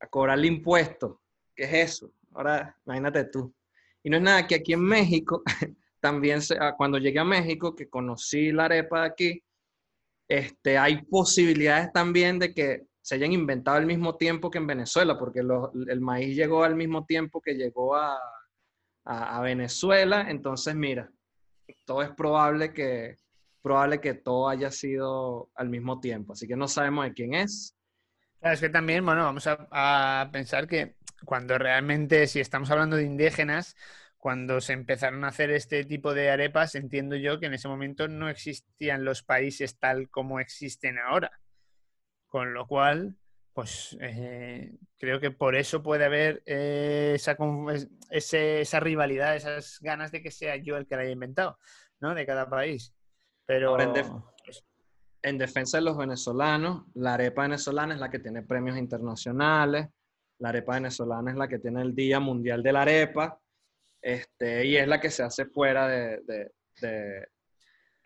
a 0.00 0.08
cobrarle 0.08 0.48
impuestos. 0.48 1.18
¿Qué 1.54 1.64
es 1.64 1.92
eso? 1.92 2.10
Ahora, 2.34 2.76
imagínate 2.86 3.24
tú. 3.26 3.54
Y 4.02 4.10
no 4.10 4.16
es 4.18 4.22
nada 4.22 4.46
que 4.46 4.56
aquí 4.56 4.72
en 4.74 4.82
México, 4.84 5.42
también 6.00 6.42
se- 6.42 6.58
ah, 6.60 6.74
cuando 6.76 6.98
llegué 6.98 7.18
a 7.20 7.24
México, 7.24 7.74
que 7.74 7.88
conocí 7.88 8.52
la 8.52 8.66
arepa 8.66 9.00
de 9.02 9.06
aquí, 9.06 9.42
este, 10.28 10.78
hay 10.78 11.02
posibilidades 11.04 11.92
también 11.92 12.38
de 12.38 12.54
que 12.54 12.86
se 13.02 13.16
hayan 13.16 13.32
inventado 13.32 13.76
al 13.76 13.86
mismo 13.86 14.16
tiempo 14.16 14.50
que 14.50 14.58
en 14.58 14.66
Venezuela, 14.66 15.18
porque 15.18 15.42
los- 15.42 15.70
el 15.88 16.00
maíz 16.00 16.36
llegó 16.36 16.64
al 16.64 16.74
mismo 16.76 17.04
tiempo 17.04 17.40
que 17.40 17.54
llegó 17.54 17.94
a, 17.96 18.18
a- 19.04 19.38
a 19.38 19.40
Venezuela. 19.42 20.26
Entonces, 20.30 20.74
mira, 20.74 21.10
todo 21.84 22.02
es 22.02 22.10
probable 22.10 22.72
que, 22.72 23.16
probable 23.62 24.00
que 24.00 24.14
todo 24.14 24.48
haya 24.48 24.70
sido 24.70 25.50
al 25.54 25.68
mismo 25.68 26.00
tiempo. 26.00 26.32
Así 26.34 26.46
que 26.48 26.56
no 26.56 26.68
sabemos 26.68 27.04
de 27.06 27.12
quién 27.14 27.34
es. 27.34 27.74
Claro, 28.40 28.54
es 28.54 28.60
que 28.60 28.68
también, 28.70 29.04
bueno, 29.04 29.22
vamos 29.24 29.46
a, 29.46 30.22
a 30.22 30.30
pensar 30.30 30.66
que 30.68 30.96
cuando 31.24 31.58
realmente, 31.58 32.26
si 32.26 32.40
estamos 32.40 32.70
hablando 32.70 32.96
de 32.96 33.04
indígenas, 33.04 33.76
cuando 34.18 34.60
se 34.60 34.72
empezaron 34.72 35.24
a 35.24 35.28
hacer 35.28 35.50
este 35.50 35.84
tipo 35.84 36.14
de 36.14 36.30
arepas, 36.30 36.74
entiendo 36.74 37.14
yo 37.16 37.38
que 37.40 37.46
en 37.46 37.54
ese 37.54 37.68
momento 37.68 38.08
no 38.08 38.28
existían 38.30 39.04
los 39.04 39.22
países 39.22 39.78
tal 39.78 40.08
como 40.10 40.40
existen 40.40 40.98
ahora. 40.98 41.30
Con 42.28 42.52
lo 42.54 42.66
cual, 42.66 43.16
pues 43.52 43.96
eh, 44.00 44.72
creo 44.98 45.20
que 45.20 45.30
por 45.30 45.54
eso 45.54 45.82
puede 45.82 46.04
haber 46.06 46.42
eh, 46.46 47.12
esa, 47.14 47.36
ese- 48.10 48.60
esa 48.62 48.80
rivalidad, 48.80 49.36
esas 49.36 49.78
ganas 49.80 50.10
de 50.10 50.22
que 50.22 50.30
sea 50.30 50.56
yo 50.56 50.76
el 50.76 50.86
que 50.86 50.96
la 50.96 51.02
haya 51.02 51.12
inventado, 51.12 51.58
¿no? 52.00 52.14
De 52.14 52.26
cada 52.26 52.48
país. 52.48 52.92
Pero 53.46 53.70
Ahora, 53.70 53.84
en 53.84 53.92
def- 53.92 54.10
En 55.22 55.38
defensa 55.38 55.78
de 55.78 55.84
los 55.84 55.96
venezolanos, 55.96 56.84
la 56.94 57.14
arepa 57.14 57.42
venezolana 57.42 57.94
es 57.94 58.00
la 58.00 58.10
que 58.10 58.18
tiene 58.18 58.42
premios 58.42 58.76
internacionales. 58.76 59.88
La 60.38 60.48
arepa 60.50 60.74
venezolana 60.74 61.30
es 61.30 61.36
la 61.36 61.48
que 61.48 61.58
tiene 61.58 61.82
el 61.82 61.94
Día 61.94 62.20
Mundial 62.20 62.62
de 62.62 62.72
la 62.72 62.82
Arepa. 62.82 63.38
Este, 64.02 64.66
y 64.66 64.76
es 64.76 64.86
la 64.86 65.00
que 65.00 65.10
se 65.10 65.22
hace 65.22 65.46
fuera 65.46 65.88
de, 65.88 66.20
de- 66.26 66.52
de- 66.80 67.28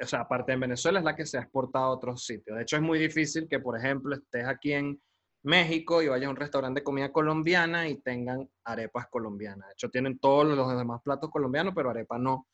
o 0.00 0.06
sea, 0.06 0.20
aparte 0.20 0.52
en 0.52 0.60
Venezuela, 0.60 1.00
es 1.00 1.04
la 1.04 1.16
que 1.16 1.26
se 1.26 1.38
ha 1.38 1.40
exportado 1.42 1.86
a 1.86 1.90
otros 1.90 2.24
sitios. 2.24 2.56
De 2.56 2.62
hecho, 2.62 2.76
es 2.76 2.82
muy 2.82 2.98
difícil 3.00 3.48
que, 3.48 3.58
por 3.58 3.76
ejemplo, 3.76 4.14
estés 4.14 4.46
aquí 4.46 4.72
en 4.72 5.00
México 5.42 6.02
y 6.02 6.08
vayas 6.08 6.28
a 6.28 6.30
un 6.30 6.36
restaurante 6.36 6.80
de 6.80 6.84
comida 6.84 7.10
colombiana 7.10 7.88
y 7.88 7.96
tengan 7.96 8.48
arepas 8.64 9.08
colombianas. 9.08 9.66
De 9.68 9.72
hecho, 9.72 9.90
tienen 9.90 10.18
todos 10.20 10.46
los 10.46 10.78
demás 10.78 11.02
platos 11.02 11.30
colombianos, 11.30 11.74
pero 11.74 11.90
arepa 11.90 12.16
no. 12.18 12.46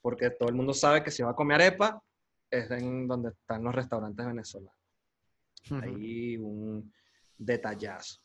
Porque 0.00 0.30
todo 0.30 0.48
el 0.48 0.54
mundo 0.54 0.72
sabe 0.72 1.02
que 1.02 1.10
si 1.10 1.22
va 1.22 1.30
a 1.32 1.34
comer 1.36 1.60
arepa, 1.60 2.02
es 2.50 2.70
en 2.70 3.06
donde 3.06 3.30
están 3.30 3.64
los 3.64 3.74
restaurantes 3.74 4.24
venezolanos. 4.24 4.74
Ujú. 5.70 5.80
Ahí 5.82 6.36
un 6.38 6.90
detallazo. 7.36 8.20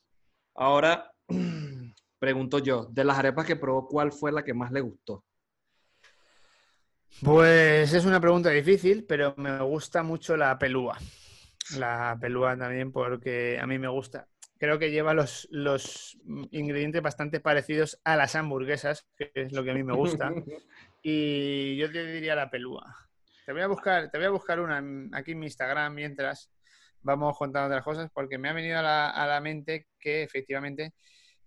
Ahora, 0.55 1.11
pregunto 2.19 2.59
yo, 2.59 2.85
de 2.91 3.03
las 3.03 3.17
arepas 3.17 3.45
que 3.45 3.55
probó, 3.55 3.87
¿cuál 3.87 4.11
fue 4.11 4.31
la 4.31 4.43
que 4.43 4.53
más 4.53 4.71
le 4.71 4.81
gustó? 4.81 5.23
Pues 7.21 7.93
es 7.93 8.05
una 8.05 8.19
pregunta 8.19 8.49
difícil, 8.49 9.05
pero 9.05 9.33
me 9.37 9.59
gusta 9.61 10.03
mucho 10.03 10.35
la 10.35 10.57
pelúa. 10.57 10.97
La 11.77 12.17
pelúa 12.19 12.57
también 12.57 12.91
porque 12.91 13.59
a 13.61 13.67
mí 13.67 13.77
me 13.79 13.87
gusta. 13.87 14.27
Creo 14.57 14.79
que 14.79 14.91
lleva 14.91 15.13
los, 15.13 15.47
los 15.51 16.17
ingredientes 16.51 17.01
bastante 17.01 17.39
parecidos 17.39 17.99
a 18.03 18.15
las 18.15 18.35
hamburguesas, 18.35 19.05
que 19.17 19.31
es 19.35 19.51
lo 19.51 19.63
que 19.63 19.71
a 19.71 19.73
mí 19.73 19.83
me 19.83 19.95
gusta. 19.95 20.31
Y 21.05 21.75
yo 21.75 21.91
te 21.91 22.05
diría 22.05 22.33
la 22.33 22.49
pelúa. 22.49 22.95
Te 23.45 23.51
voy 23.51 23.61
a 23.61 23.67
buscar, 23.67 24.09
te 24.09 24.17
voy 24.17 24.27
a 24.27 24.29
buscar 24.29 24.61
una 24.61 24.81
aquí 25.11 25.33
en 25.33 25.39
mi 25.39 25.47
Instagram 25.47 25.93
mientras 25.93 26.49
vamos 27.03 27.37
contando 27.37 27.67
otras 27.67 27.83
cosas, 27.83 28.09
porque 28.13 28.37
me 28.37 28.49
ha 28.49 28.53
venido 28.53 28.79
a 28.79 28.81
la, 28.81 29.09
a 29.09 29.27
la 29.27 29.39
mente 29.41 29.87
que 29.99 30.23
efectivamente 30.23 30.93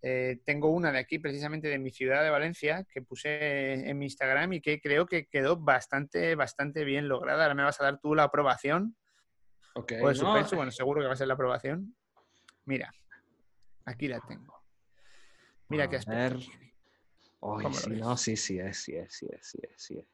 eh, 0.02 0.40
tengo 0.44 0.68
una 0.68 0.92
de 0.92 0.98
aquí, 0.98 1.18
precisamente 1.18 1.68
de 1.68 1.78
mi 1.78 1.90
ciudad 1.90 2.22
de 2.22 2.30
Valencia, 2.30 2.86
que 2.92 3.02
puse 3.02 3.88
en 3.88 3.98
mi 3.98 4.06
Instagram 4.06 4.52
y 4.52 4.60
que 4.60 4.80
creo 4.80 5.06
que 5.06 5.26
quedó 5.26 5.56
bastante, 5.56 6.34
bastante 6.34 6.84
bien 6.84 7.08
lograda. 7.08 7.42
Ahora 7.44 7.54
me 7.54 7.64
vas 7.64 7.80
a 7.80 7.84
dar 7.84 7.98
tú 7.98 8.14
la 8.14 8.24
aprobación 8.24 8.96
Ok, 9.74 9.92
o 10.00 10.08
el 10.08 10.16
no, 10.16 10.24
suspenso. 10.24 10.56
Bueno, 10.56 10.70
seguro 10.70 11.00
que 11.00 11.08
va 11.08 11.14
a 11.14 11.16
ser 11.16 11.28
la 11.28 11.34
aprobación. 11.34 11.96
Mira, 12.64 12.92
aquí 13.84 14.08
la 14.08 14.20
tengo. 14.20 14.54
Mira 15.68 15.84
a 15.84 15.88
qué 15.90 15.96
aspecto. 15.96 16.38
ver. 16.38 16.38
Ay, 16.38 17.40
¿Cómo 17.40 17.68
lo 17.68 17.72
sí, 17.72 17.90
no, 17.90 18.16
sí, 18.16 18.36
sí 18.36 18.58
es, 18.58 18.78
sí 18.78 18.96
es, 18.96 19.12
sí 19.12 19.26
es, 19.30 19.46
sí 19.46 19.58
es, 19.62 19.82
sí 19.82 19.98
es. 19.98 20.06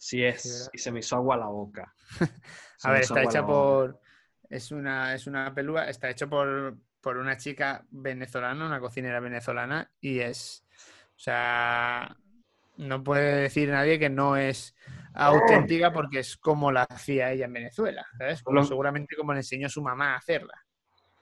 Sí 0.00 0.24
es, 0.24 0.70
y 0.72 0.78
se 0.78 0.92
me 0.92 1.00
hizo 1.00 1.16
agua 1.16 1.36
la 1.36 1.46
boca. 1.46 1.92
A 2.84 2.92
ver, 2.92 3.02
está 3.02 3.22
hecha 3.22 3.44
por. 3.44 4.00
Es 4.48 4.70
una, 4.72 5.14
es 5.14 5.26
una 5.26 5.54
pelúa, 5.54 5.84
está 5.88 6.08
hecho 6.10 6.28
por, 6.28 6.76
por 7.00 7.16
una 7.18 7.36
chica 7.36 7.84
venezolana, 7.90 8.66
una 8.66 8.80
cocinera 8.80 9.20
venezolana, 9.20 9.90
y 10.00 10.20
es. 10.20 10.64
O 11.16 11.18
sea. 11.18 12.16
No 12.78 13.02
puede 13.02 13.34
decir 13.34 13.70
nadie 13.70 13.98
que 13.98 14.08
no 14.08 14.36
es 14.36 14.72
auténtica 15.12 15.92
porque 15.92 16.20
es 16.20 16.36
como 16.36 16.70
la 16.70 16.84
hacía 16.84 17.32
ella 17.32 17.46
en 17.46 17.52
Venezuela, 17.52 18.06
¿sabes? 18.16 18.40
Como 18.40 18.64
seguramente 18.64 19.16
como 19.16 19.32
le 19.32 19.40
enseñó 19.40 19.68
su 19.68 19.82
mamá 19.82 20.14
a 20.14 20.18
hacerla. 20.18 20.54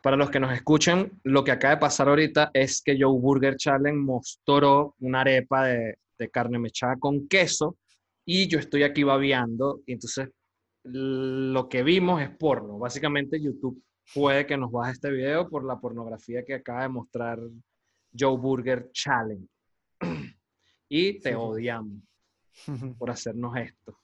Para 0.02 0.16
los 0.16 0.30
que 0.30 0.38
nos 0.38 0.52
escuchan, 0.52 1.18
lo 1.24 1.42
que 1.42 1.52
acaba 1.52 1.76
de 1.76 1.80
pasar 1.80 2.08
ahorita 2.08 2.50
es 2.52 2.82
que 2.82 2.98
Joe 3.00 3.18
Burger 3.18 3.56
Challenge 3.56 3.98
mostró 3.98 4.94
una 5.00 5.22
arepa 5.22 5.64
de, 5.64 5.98
de 6.18 6.30
carne 6.30 6.58
mechada 6.58 6.96
con 7.00 7.26
queso 7.26 7.78
y 8.24 8.48
yo 8.48 8.58
estoy 8.58 8.82
aquí 8.82 9.02
babeando 9.02 9.80
y 9.86 9.94
entonces 9.94 10.28
lo 10.88 11.68
que 11.68 11.82
vimos 11.82 12.22
es 12.22 12.30
porno. 12.30 12.78
Básicamente 12.78 13.40
YouTube 13.40 13.82
puede 14.14 14.46
que 14.46 14.56
nos 14.56 14.70
baje 14.70 14.92
este 14.92 15.10
video 15.10 15.48
por 15.48 15.64
la 15.64 15.78
pornografía 15.78 16.44
que 16.44 16.54
acaba 16.54 16.82
de 16.82 16.88
mostrar 16.88 17.38
Joe 18.18 18.36
Burger 18.36 18.90
Challenge. 18.92 19.46
Y 20.88 21.18
te 21.18 21.30
Sí, 21.30 21.34
odiamos 21.34 22.00
por 22.98 23.10
hacernos 23.10 23.56
esto. 23.56 23.98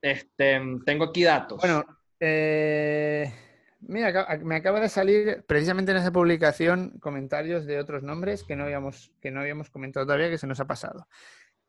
Este, 0.00 0.60
tengo 0.86 1.06
aquí 1.06 1.24
datos. 1.24 1.58
Bueno, 1.58 1.82
eh, 2.20 3.32
mira, 3.80 4.38
me 4.44 4.54
acaba 4.54 4.78
de 4.78 4.88
salir 4.88 5.44
precisamente 5.48 5.90
en 5.90 5.98
esa 5.98 6.12
publicación 6.12 6.98
comentarios 7.00 7.66
de 7.66 7.80
otros 7.80 8.04
nombres 8.04 8.44
que 8.44 8.54
no 8.54 8.64
habíamos, 8.64 9.10
que 9.20 9.32
no 9.32 9.40
habíamos 9.40 9.68
comentado 9.68 10.06
todavía, 10.06 10.30
que 10.30 10.38
se 10.38 10.46
nos 10.46 10.60
ha 10.60 10.66
pasado. 10.66 11.08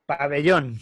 Pabellón. 0.06 0.78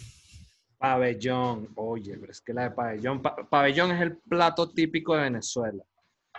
Pabellón, 0.84 1.70
oye, 1.76 2.18
pero 2.20 2.34
es 2.34 2.42
que 2.42 2.54
la 2.54 2.64
de 2.64 2.72
pabellón, 2.72 3.22
pa- 3.22 3.38
pabellón 3.50 3.92
es 3.92 4.02
el 4.02 4.18
plato 4.18 4.70
típico 4.70 5.16
de 5.16 5.22
Venezuela. 5.22 5.82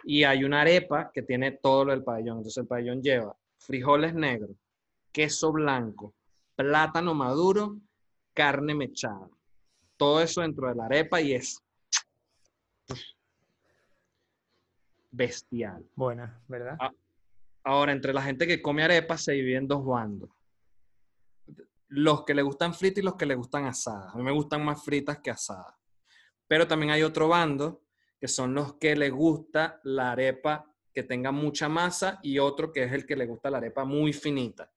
Y 0.03 0.23
hay 0.25 0.45
una 0.45 0.61
arepa 0.61 1.11
que 1.11 1.23
tiene 1.23 1.53
todo 1.53 1.87
lo 1.87 1.93
del 1.93 2.05
pabellón. 2.05 2.37
Entonces 2.37 2.59
el 2.59 2.67
pabellón 2.67 3.03
lleva 3.03 3.35
frijoles 3.57 4.13
negros, 4.15 4.51
queso 5.11 5.51
blanco, 5.51 6.13
plátano 6.57 7.15
maduro, 7.15 7.79
carne 8.35 8.75
mechada. 8.75 9.31
Todo 9.97 10.21
eso 10.21 10.43
dentro 10.43 10.69
de 10.69 10.75
la 10.75 10.85
arepa 10.85 11.23
y 11.23 11.33
es 11.33 11.59
bestial. 15.11 15.87
Buena, 15.95 16.39
¿verdad? 16.49 16.77
Ah. 16.81 16.91
Ahora, 17.63 17.93
entre 17.93 18.13
la 18.13 18.21
gente 18.21 18.47
que 18.47 18.61
come 18.61 18.83
arepas 18.83 19.25
se 19.25 19.33
dividen 19.33 19.67
dos 19.67 19.83
bandos. 19.87 20.29
Los 21.97 22.25
que 22.25 22.35
le 22.35 22.43
gustan 22.43 22.75
fritas 22.75 22.99
y 22.99 23.05
los 23.05 23.15
que 23.15 23.25
le 23.27 23.37
gustan 23.37 23.67
asadas. 23.67 24.13
A 24.13 24.17
mí 24.19 24.25
me 24.25 24.33
gustan 24.33 24.65
más 24.65 24.83
fritas 24.85 25.19
que 25.21 25.31
asadas. 25.31 25.75
Pero 26.49 26.67
también 26.67 26.91
hay 26.91 27.03
otro 27.03 27.29
bando 27.29 27.85
que 28.19 28.27
son 28.27 28.53
los 28.53 28.75
que 28.79 28.97
le 28.97 29.11
gusta 29.11 29.81
la 29.85 30.11
arepa 30.13 30.69
que 30.93 31.05
tenga 31.05 31.31
mucha 31.31 31.69
masa 31.69 32.19
y 32.23 32.39
otro 32.39 32.73
que 32.73 32.83
es 32.85 32.93
el 32.93 33.07
que 33.07 33.15
le 33.17 33.27
gusta 33.27 33.49
la 33.51 33.59
arepa 33.59 33.85
muy 33.85 34.13
finita. 34.13 34.71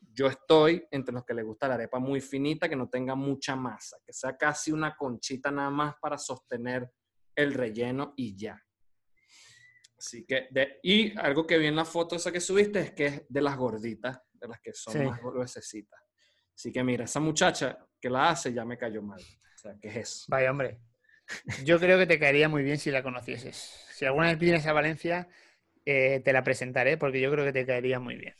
Yo 0.00 0.26
estoy 0.26 0.82
entre 0.90 1.12
los 1.14 1.24
que 1.24 1.34
le 1.34 1.42
gusta 1.42 1.68
la 1.68 1.74
arepa 1.74 1.98
muy 1.98 2.20
finita, 2.20 2.68
que 2.68 2.76
no 2.76 2.88
tenga 2.88 3.14
mucha 3.14 3.54
masa, 3.54 3.98
que 4.04 4.12
sea 4.12 4.36
casi 4.36 4.72
una 4.72 4.96
conchita 4.96 5.50
nada 5.50 5.70
más 5.70 5.94
para 6.00 6.16
sostener 6.18 6.90
el 7.34 7.52
relleno 7.54 8.14
y 8.16 8.34
ya. 8.36 8.58
Así 9.98 10.24
que, 10.26 10.48
de- 10.50 10.80
y 10.82 11.16
algo 11.18 11.46
que 11.46 11.58
vi 11.58 11.66
en 11.66 11.76
la 11.76 11.84
foto 11.84 12.16
esa 12.16 12.32
que 12.32 12.40
subiste 12.40 12.80
es 12.80 12.92
que 12.92 13.06
es 13.06 13.22
de 13.28 13.40
las 13.42 13.56
gorditas, 13.56 14.20
de 14.32 14.48
las 14.48 14.60
que 14.60 14.72
son 14.74 14.94
Sí. 14.94 14.98
más 15.00 15.20
gruesecitas. 15.20 16.01
Así 16.54 16.72
que 16.72 16.82
mira, 16.84 17.04
esa 17.04 17.20
muchacha 17.20 17.78
que 18.00 18.10
la 18.10 18.30
hace 18.30 18.52
ya 18.52 18.64
me 18.64 18.76
cayó 18.78 19.02
mal. 19.02 19.20
O 19.20 19.58
sea, 19.58 19.74
¿qué 19.80 19.88
es 19.88 19.96
eso? 19.96 20.24
Vaya, 20.28 20.50
hombre. 20.50 20.78
Yo 21.64 21.78
creo 21.78 21.98
que 21.98 22.06
te 22.06 22.18
caería 22.18 22.48
muy 22.48 22.62
bien 22.62 22.78
si 22.78 22.90
la 22.90 23.02
conocieses. 23.02 23.56
Si 23.92 24.04
alguna 24.04 24.28
vez 24.28 24.38
vienes 24.38 24.66
a 24.66 24.72
Valencia, 24.72 25.28
eh, 25.86 26.20
te 26.24 26.32
la 26.32 26.42
presentaré 26.44 26.96
porque 26.98 27.20
yo 27.20 27.30
creo 27.30 27.44
que 27.44 27.52
te 27.52 27.64
caería 27.64 28.00
muy 28.00 28.16
bien. 28.16 28.34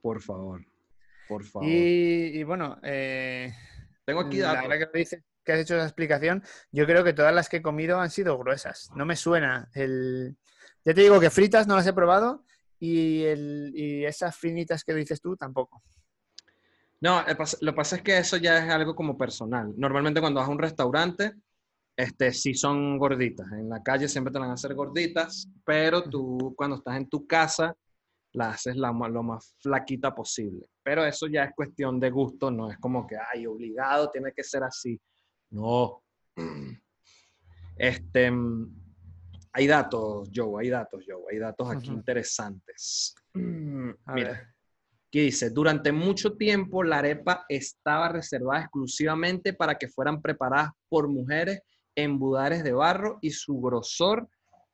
Por 0.00 0.20
favor, 0.20 0.64
por 1.28 1.44
favor. 1.44 1.68
Y, 1.68 2.38
y 2.38 2.42
bueno, 2.42 2.78
eh, 2.82 3.52
Tengo 4.04 4.20
aquí 4.20 4.38
la 4.38 4.54
datos. 4.54 4.68
verdad 4.68 4.90
que, 4.92 4.98
dices 4.98 5.22
que 5.44 5.52
has 5.52 5.60
hecho 5.60 5.76
esa 5.76 5.84
explicación, 5.84 6.42
yo 6.72 6.86
creo 6.86 7.04
que 7.04 7.12
todas 7.12 7.32
las 7.34 7.48
que 7.48 7.58
he 7.58 7.62
comido 7.62 8.00
han 8.00 8.10
sido 8.10 8.36
gruesas. 8.38 8.90
No 8.96 9.06
me 9.06 9.16
suena 9.16 9.70
el... 9.74 10.36
Ya 10.84 10.92
te 10.94 11.00
digo 11.02 11.20
que 11.20 11.30
fritas 11.30 11.66
no 11.68 11.76
las 11.76 11.86
he 11.86 11.92
probado 11.92 12.44
y, 12.80 13.22
el, 13.24 13.70
y 13.74 14.04
esas 14.04 14.36
finitas 14.36 14.82
que 14.84 14.92
dices 14.94 15.20
tú 15.20 15.36
tampoco. 15.36 15.82
No, 17.02 17.20
lo 17.20 17.72
que 17.72 17.76
pasa 17.76 17.96
es 17.96 18.02
que 18.02 18.16
eso 18.16 18.36
ya 18.36 18.64
es 18.64 18.70
algo 18.70 18.94
como 18.94 19.18
personal. 19.18 19.74
Normalmente 19.76 20.20
cuando 20.20 20.38
vas 20.38 20.48
a 20.48 20.52
un 20.52 20.58
restaurante, 20.60 21.32
este, 21.96 22.32
sí 22.32 22.54
son 22.54 22.96
gorditas. 22.96 23.50
En 23.52 23.68
la 23.68 23.82
calle 23.82 24.08
siempre 24.08 24.32
te 24.32 24.38
van 24.38 24.50
a 24.50 24.54
hacer 24.54 24.72
gorditas, 24.74 25.48
pero 25.64 26.04
tú 26.04 26.54
cuando 26.56 26.76
estás 26.76 26.96
en 26.96 27.08
tu 27.08 27.26
casa, 27.26 27.76
las 28.34 28.54
haces 28.54 28.76
la 28.76 28.92
ma- 28.92 29.08
lo 29.08 29.24
más 29.24 29.52
flaquita 29.58 30.14
posible. 30.14 30.68
Pero 30.80 31.04
eso 31.04 31.26
ya 31.26 31.42
es 31.44 31.50
cuestión 31.56 31.98
de 31.98 32.10
gusto, 32.10 32.52
no 32.52 32.70
es 32.70 32.78
como 32.78 33.04
que, 33.04 33.16
ay, 33.34 33.46
obligado, 33.46 34.08
tiene 34.08 34.32
que 34.32 34.44
ser 34.44 34.62
así. 34.62 35.00
No. 35.50 36.02
Este, 37.74 38.30
hay 39.54 39.66
datos, 39.66 40.30
Joe, 40.32 40.62
hay 40.62 40.68
datos, 40.70 41.02
Joe, 41.06 41.22
hay 41.32 41.38
datos 41.38 41.68
aquí 41.70 41.88
interesantes. 41.90 43.14
A 43.34 44.14
Mira, 44.14 44.30
ver. 44.30 44.51
Que 45.12 45.20
dice, 45.20 45.50
durante 45.50 45.92
mucho 45.92 46.32
tiempo 46.36 46.82
la 46.82 46.98
arepa 46.98 47.44
estaba 47.48 48.08
reservada 48.08 48.62
exclusivamente 48.62 49.52
para 49.52 49.76
que 49.76 49.86
fueran 49.88 50.22
preparadas 50.22 50.70
por 50.88 51.06
mujeres 51.06 51.60
en 51.94 52.18
budares 52.18 52.64
de 52.64 52.72
barro 52.72 53.18
y 53.20 53.30
su 53.30 53.60
grosor 53.60 54.26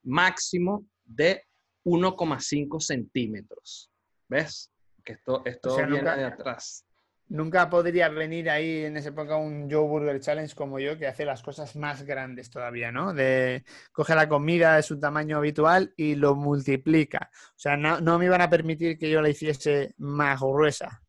máximo 0.05 0.87
de 1.05 1.43
1,5 1.85 2.81
centímetros. 2.81 3.91
¿Ves? 4.29 4.71
Que 5.05 5.15
esto, 5.15 5.43
esto 5.45 5.73
O 5.73 5.77
sea, 5.77 5.87
viene 5.87 6.03
nunca- 6.03 6.17
de 6.17 6.25
atrás. 6.25 6.85
Nunca 7.31 7.69
podría 7.69 8.09
venir 8.09 8.49
ahí 8.49 8.85
en 8.85 8.97
esa 8.97 9.11
época 9.11 9.37
un 9.37 9.71
Joe 9.71 9.87
Burger 9.87 10.19
Challenge 10.19 10.55
como 10.55 10.79
yo 10.79 10.97
que 10.97 11.07
hace 11.07 11.27
las 11.27 11.43
cosas 11.43 11.77
más 11.77 12.03
grandes 12.05 12.49
todavía, 12.49 12.91
¿no? 12.91 13.13
De 13.13 13.65
coge 13.93 14.15
la 14.15 14.29
comida 14.29 14.77
de 14.77 14.83
su 14.83 14.99
tamaño 14.99 15.37
habitual 15.37 15.93
y 15.97 16.15
lo 16.15 16.35
multiplica. 16.35 17.31
O 17.51 17.59
sea, 17.59 17.77
no, 17.77 18.01
no 18.01 18.19
me 18.19 18.25
iban 18.25 18.41
a 18.41 18.49
permitir 18.49 18.99
que 18.99 19.11
yo 19.11 19.21
la 19.21 19.29
hiciese 19.29 19.95
más 19.99 20.41
gruesa. 20.41 21.03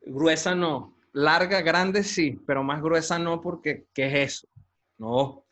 Gruesa 0.00 0.54
no. 0.54 0.96
Larga, 1.12 1.60
grande 1.60 2.04
sí, 2.04 2.40
pero 2.46 2.62
más 2.62 2.80
gruesa 2.80 3.18
no 3.18 3.42
porque 3.42 3.86
¿qué 3.92 4.06
es 4.06 4.14
eso? 4.30 4.48
No. 4.96 5.44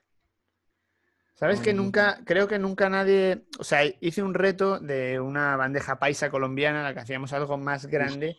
¿Sabes 1.34 1.60
que 1.60 1.72
nunca, 1.72 2.20
creo 2.24 2.48
que 2.48 2.58
nunca 2.58 2.88
nadie, 2.88 3.44
o 3.60 3.64
sea, 3.64 3.82
hice 4.00 4.22
un 4.22 4.34
reto 4.34 4.80
de 4.80 5.20
una 5.20 5.54
bandeja 5.56 5.98
paisa 5.98 6.30
colombiana 6.30 6.78
en 6.78 6.84
la 6.84 6.94
que 6.94 7.00
hacíamos 7.00 7.32
algo 7.32 7.56
más 7.58 7.86
grande 7.86 8.36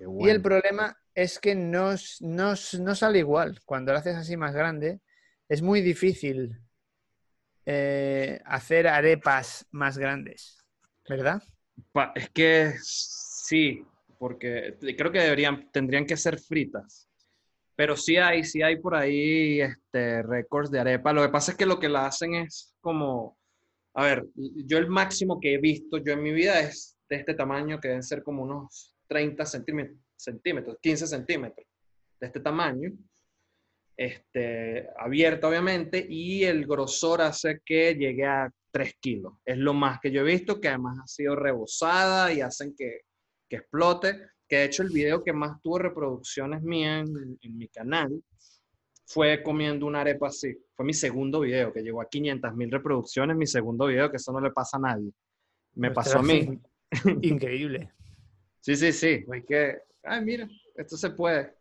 y 0.00 0.28
el 0.28 0.40
problema 0.40 0.99
es 1.14 1.38
que 1.38 1.54
no, 1.54 1.94
no 2.20 2.54
no 2.78 2.94
sale 2.94 3.18
igual. 3.18 3.60
Cuando 3.64 3.92
lo 3.92 3.98
haces 3.98 4.16
así 4.16 4.36
más 4.36 4.54
grande, 4.54 5.00
es 5.48 5.62
muy 5.62 5.80
difícil 5.80 6.60
eh, 7.66 8.40
hacer 8.44 8.88
arepas 8.88 9.66
más 9.70 9.98
grandes, 9.98 10.58
¿verdad? 11.08 11.42
Es 12.14 12.30
que 12.30 12.74
sí, 12.80 13.84
porque 14.18 14.76
creo 14.96 15.12
que 15.12 15.20
deberían, 15.20 15.70
tendrían 15.70 16.06
que 16.06 16.16
ser 16.16 16.38
fritas. 16.38 17.08
Pero 17.76 17.96
sí 17.96 18.16
hay, 18.16 18.44
sí 18.44 18.62
hay 18.62 18.76
por 18.76 18.94
ahí 18.94 19.60
este, 19.60 20.22
récords 20.22 20.70
de 20.70 20.80
arepa. 20.80 21.12
Lo 21.12 21.22
que 21.22 21.30
pasa 21.30 21.52
es 21.52 21.58
que 21.58 21.66
lo 21.66 21.78
que 21.78 21.88
la 21.88 22.06
hacen 22.06 22.34
es 22.34 22.74
como, 22.80 23.38
a 23.94 24.04
ver, 24.04 24.26
yo 24.34 24.78
el 24.78 24.88
máximo 24.88 25.40
que 25.40 25.54
he 25.54 25.58
visto 25.58 25.98
yo 25.98 26.12
en 26.12 26.22
mi 26.22 26.32
vida 26.32 26.60
es 26.60 26.98
de 27.08 27.16
este 27.16 27.34
tamaño, 27.34 27.80
que 27.80 27.88
deben 27.88 28.02
ser 28.02 28.22
como 28.22 28.42
unos 28.42 28.94
30 29.08 29.46
centímetros, 29.46 29.98
centímetros 30.22 30.78
15 30.80 31.06
centímetros 31.06 31.66
de 32.20 32.26
este 32.26 32.40
tamaño. 32.40 32.90
Este, 33.96 34.88
abierta 34.98 35.48
obviamente, 35.48 36.06
y 36.08 36.44
el 36.44 36.66
grosor 36.66 37.20
hace 37.20 37.60
que 37.64 37.94
llegue 37.94 38.24
a 38.24 38.50
3 38.70 38.94
kilos. 39.00 39.34
Es 39.44 39.58
lo 39.58 39.74
más 39.74 40.00
que 40.00 40.10
yo 40.10 40.22
he 40.22 40.24
visto, 40.24 40.60
que 40.60 40.68
además 40.68 40.98
ha 41.02 41.06
sido 41.06 41.36
rebosada 41.36 42.32
y 42.32 42.40
hacen 42.40 42.74
que, 42.76 43.00
que 43.48 43.56
explote. 43.56 44.22
Que 44.48 44.56
de 44.56 44.64
hecho 44.64 44.82
el 44.82 44.90
video 44.90 45.22
que 45.22 45.32
más 45.32 45.60
tuvo 45.62 45.78
reproducciones 45.78 46.62
mías 46.62 47.08
en, 47.08 47.38
en 47.40 47.58
mi 47.58 47.68
canal 47.68 48.22
fue 49.10 49.42
comiendo 49.42 49.86
una 49.86 50.02
arepa 50.02 50.28
así. 50.28 50.56
Fue 50.74 50.86
mi 50.86 50.94
segundo 50.94 51.40
video, 51.40 51.72
que 51.72 51.82
llegó 51.82 52.00
a 52.00 52.08
500 52.08 52.54
mil 52.54 52.70
reproducciones, 52.70 53.36
mi 53.36 53.46
segundo 53.46 53.86
video, 53.86 54.08
que 54.08 54.18
eso 54.18 54.32
no 54.32 54.40
le 54.40 54.52
pasa 54.52 54.76
a 54.76 54.80
nadie. 54.80 55.10
Me 55.74 55.90
pasó 55.90 56.20
a 56.20 56.22
mí. 56.22 56.60
Increíble. 57.22 57.92
Sí, 58.60 58.76
sí, 58.76 58.92
sí. 58.92 59.24
Fue 59.26 59.44
que, 59.44 59.78
ay, 60.02 60.24
mira, 60.24 60.48
esto 60.76 60.96
se 60.96 61.10
puede. 61.10 61.54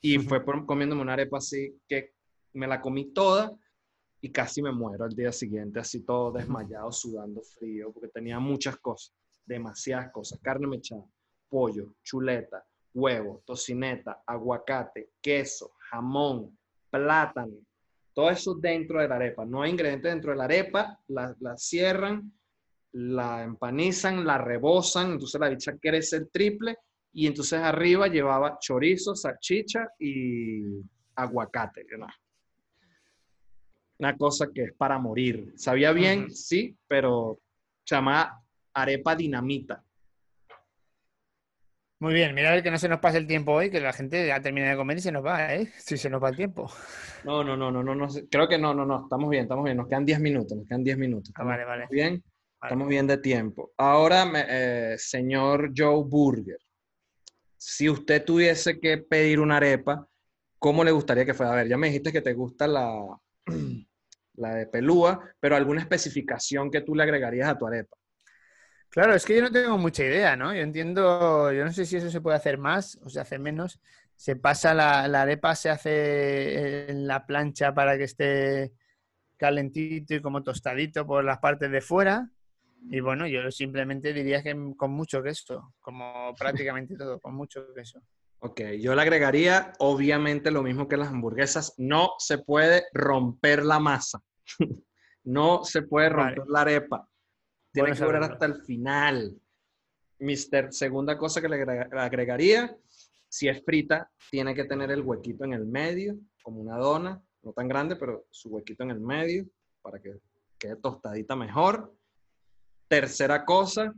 Y 0.00 0.18
fue 0.18 0.44
por, 0.44 0.64
comiéndome 0.66 1.02
una 1.02 1.12
arepa 1.12 1.38
así 1.38 1.76
que 1.88 2.14
me 2.52 2.66
la 2.66 2.80
comí 2.80 3.12
toda 3.12 3.52
y 4.20 4.30
casi 4.30 4.62
me 4.62 4.72
muero 4.72 5.04
al 5.04 5.14
día 5.14 5.32
siguiente, 5.32 5.80
así 5.80 6.00
todo 6.00 6.32
desmayado, 6.32 6.90
sudando 6.92 7.42
frío, 7.42 7.92
porque 7.92 8.08
tenía 8.08 8.38
muchas 8.38 8.76
cosas, 8.78 9.14
demasiadas 9.44 10.10
cosas. 10.12 10.38
Carne 10.42 10.66
mechada, 10.66 11.04
pollo, 11.48 11.94
chuleta, 12.02 12.64
huevo, 12.92 13.42
tocineta, 13.46 14.22
aguacate, 14.26 15.12
queso, 15.20 15.72
jamón, 15.90 16.58
plátano. 16.90 17.56
Todo 18.12 18.30
eso 18.30 18.54
dentro 18.54 19.00
de 19.00 19.08
la 19.08 19.16
arepa. 19.16 19.46
No 19.46 19.62
hay 19.62 19.70
ingredientes 19.70 20.10
dentro 20.10 20.32
de 20.32 20.36
la 20.38 20.44
arepa, 20.44 20.98
la, 21.08 21.34
la 21.40 21.56
cierran, 21.56 22.32
la 22.92 23.44
empanizan, 23.44 24.26
la 24.26 24.36
rebosan, 24.36 25.12
entonces 25.12 25.40
la 25.40 25.48
bicha 25.48 25.76
crece 25.80 26.16
el 26.16 26.30
triple 26.30 26.76
y 27.12 27.26
entonces 27.26 27.60
arriba 27.60 28.08
llevaba 28.08 28.58
chorizo, 28.60 29.14
salchicha 29.14 29.88
y 29.98 30.62
aguacate. 31.14 31.84
¿no? 31.98 32.06
Una 33.98 34.16
cosa 34.16 34.48
que 34.52 34.64
es 34.64 34.72
para 34.74 34.98
morir. 34.98 35.52
Sabía 35.56 35.92
bien, 35.92 36.30
sí, 36.30 36.76
pero 36.86 37.40
se 37.84 37.96
llama 37.96 38.42
arepa 38.74 39.16
dinamita. 39.16 39.84
Muy 42.02 42.14
bien, 42.14 42.34
mira 42.34 42.48
a 42.48 42.54
ver 42.54 42.62
que 42.62 42.70
no 42.70 42.78
se 42.78 42.88
nos 42.88 42.98
pase 42.98 43.18
el 43.18 43.26
tiempo 43.26 43.52
hoy, 43.52 43.70
que 43.70 43.78
la 43.78 43.92
gente 43.92 44.26
ya 44.26 44.40
termina 44.40 44.70
de 44.70 44.76
comer 44.76 44.96
y 44.96 45.00
se 45.02 45.12
nos 45.12 45.22
va, 45.22 45.54
¿eh? 45.54 45.70
Si 45.78 45.98
se 45.98 46.08
nos 46.08 46.22
va 46.22 46.30
el 46.30 46.36
tiempo. 46.36 46.70
No, 47.24 47.44
no, 47.44 47.58
no, 47.58 47.70
no, 47.70 47.82
no, 47.82 47.94
no, 47.94 48.08
creo 48.30 48.48
que 48.48 48.56
no, 48.56 48.72
no, 48.72 48.86
no, 48.86 49.02
estamos 49.02 49.28
bien, 49.28 49.42
estamos 49.42 49.64
bien, 49.64 49.76
nos 49.76 49.86
quedan 49.86 50.06
10 50.06 50.18
minutos, 50.20 50.56
nos 50.56 50.66
quedan 50.66 50.82
10 50.82 50.96
minutos. 50.96 51.30
Ah, 51.34 51.44
vale, 51.44 51.64
vale. 51.66 51.82
¿Estamos 51.82 51.90
bien? 51.90 52.24
Vale. 52.58 52.68
Estamos 52.68 52.88
bien 52.88 53.06
de 53.06 53.18
tiempo. 53.18 53.72
Ahora, 53.76 54.32
eh, 54.48 54.94
señor 54.96 55.72
Joe 55.76 56.02
Burger, 56.06 56.58
si 57.60 57.90
usted 57.90 58.24
tuviese 58.24 58.80
que 58.80 58.98
pedir 58.98 59.38
una 59.40 59.58
arepa, 59.58 60.08
¿cómo 60.58 60.82
le 60.82 60.92
gustaría 60.92 61.26
que 61.26 61.34
fuera? 61.34 61.52
A 61.52 61.56
ver, 61.56 61.68
ya 61.68 61.76
me 61.76 61.88
dijiste 61.88 62.12
que 62.12 62.22
te 62.22 62.32
gusta 62.32 62.66
la, 62.66 62.90
la 64.34 64.54
de 64.54 64.66
pelúa, 64.66 65.20
pero 65.40 65.56
alguna 65.56 65.82
especificación 65.82 66.70
que 66.70 66.80
tú 66.80 66.94
le 66.94 67.02
agregarías 67.02 67.50
a 67.50 67.58
tu 67.58 67.66
arepa. 67.66 67.96
Claro, 68.88 69.14
es 69.14 69.24
que 69.24 69.36
yo 69.36 69.42
no 69.42 69.52
tengo 69.52 69.78
mucha 69.78 70.04
idea, 70.04 70.36
¿no? 70.36 70.52
Yo 70.54 70.62
entiendo, 70.62 71.52
yo 71.52 71.64
no 71.64 71.72
sé 71.72 71.86
si 71.86 71.96
eso 71.96 72.10
se 72.10 72.20
puede 72.20 72.36
hacer 72.36 72.58
más 72.58 72.96
o 73.04 73.08
se 73.10 73.20
hace 73.20 73.38
menos. 73.38 73.80
Se 74.16 74.34
pasa 74.36 74.74
la, 74.74 75.06
la 75.08 75.22
arepa, 75.22 75.54
se 75.54 75.70
hace 75.70 76.90
en 76.90 77.06
la 77.06 77.24
plancha 77.26 77.72
para 77.72 77.96
que 77.96 78.04
esté 78.04 78.72
calentito 79.38 80.14
y 80.14 80.22
como 80.22 80.42
tostadito 80.44 81.06
por 81.06 81.24
las 81.24 81.38
partes 81.38 81.70
de 81.70 81.80
fuera. 81.82 82.30
Y 82.88 83.00
bueno, 83.00 83.26
yo 83.26 83.50
simplemente 83.50 84.12
diría 84.12 84.42
que 84.42 84.56
con 84.76 84.90
mucho 84.92 85.22
queso, 85.22 85.74
como 85.80 86.34
prácticamente 86.38 86.96
todo, 86.96 87.20
con 87.20 87.34
mucho 87.34 87.72
queso. 87.74 88.00
Ok, 88.40 88.60
yo 88.80 88.94
le 88.94 89.02
agregaría, 89.02 89.72
obviamente, 89.80 90.50
lo 90.50 90.62
mismo 90.62 90.88
que 90.88 90.96
las 90.96 91.08
hamburguesas, 91.08 91.74
no 91.76 92.12
se 92.18 92.38
puede 92.38 92.84
romper 92.94 93.64
la 93.64 93.78
masa. 93.78 94.22
no 95.24 95.62
se 95.62 95.82
puede 95.82 96.08
Vale. 96.08 96.36
romper 96.36 96.44
la 96.48 96.60
arepa. 96.62 97.08
Tiene 97.72 97.90
Bueno 97.90 98.00
que 98.00 98.06
durar 98.06 98.22
hasta 98.22 98.46
el 98.46 98.62
final. 98.62 99.38
Mister, 100.20 100.72
segunda 100.72 101.18
cosa 101.18 101.40
que 101.40 101.48
le 101.48 101.56
agregaría, 101.56 102.76
si 103.28 103.48
es 103.48 103.62
frita, 103.64 104.10
tiene 104.30 104.54
que 104.54 104.64
tener 104.64 104.90
el 104.90 105.02
huequito 105.02 105.44
en 105.44 105.52
el 105.52 105.66
medio, 105.66 106.18
como 106.42 106.60
una 106.60 106.76
dona, 106.76 107.22
no 107.42 107.52
tan 107.52 107.68
grande, 107.68 107.96
pero 107.96 108.26
su 108.30 108.50
huequito 108.50 108.82
en 108.82 108.90
el 108.90 109.00
medio, 109.00 109.46
para 109.82 110.00
que 110.00 110.18
quede 110.58 110.76
tostadita 110.76 111.36
mejor. 111.36 111.94
Tercera 112.90 113.44
cosa, 113.44 113.94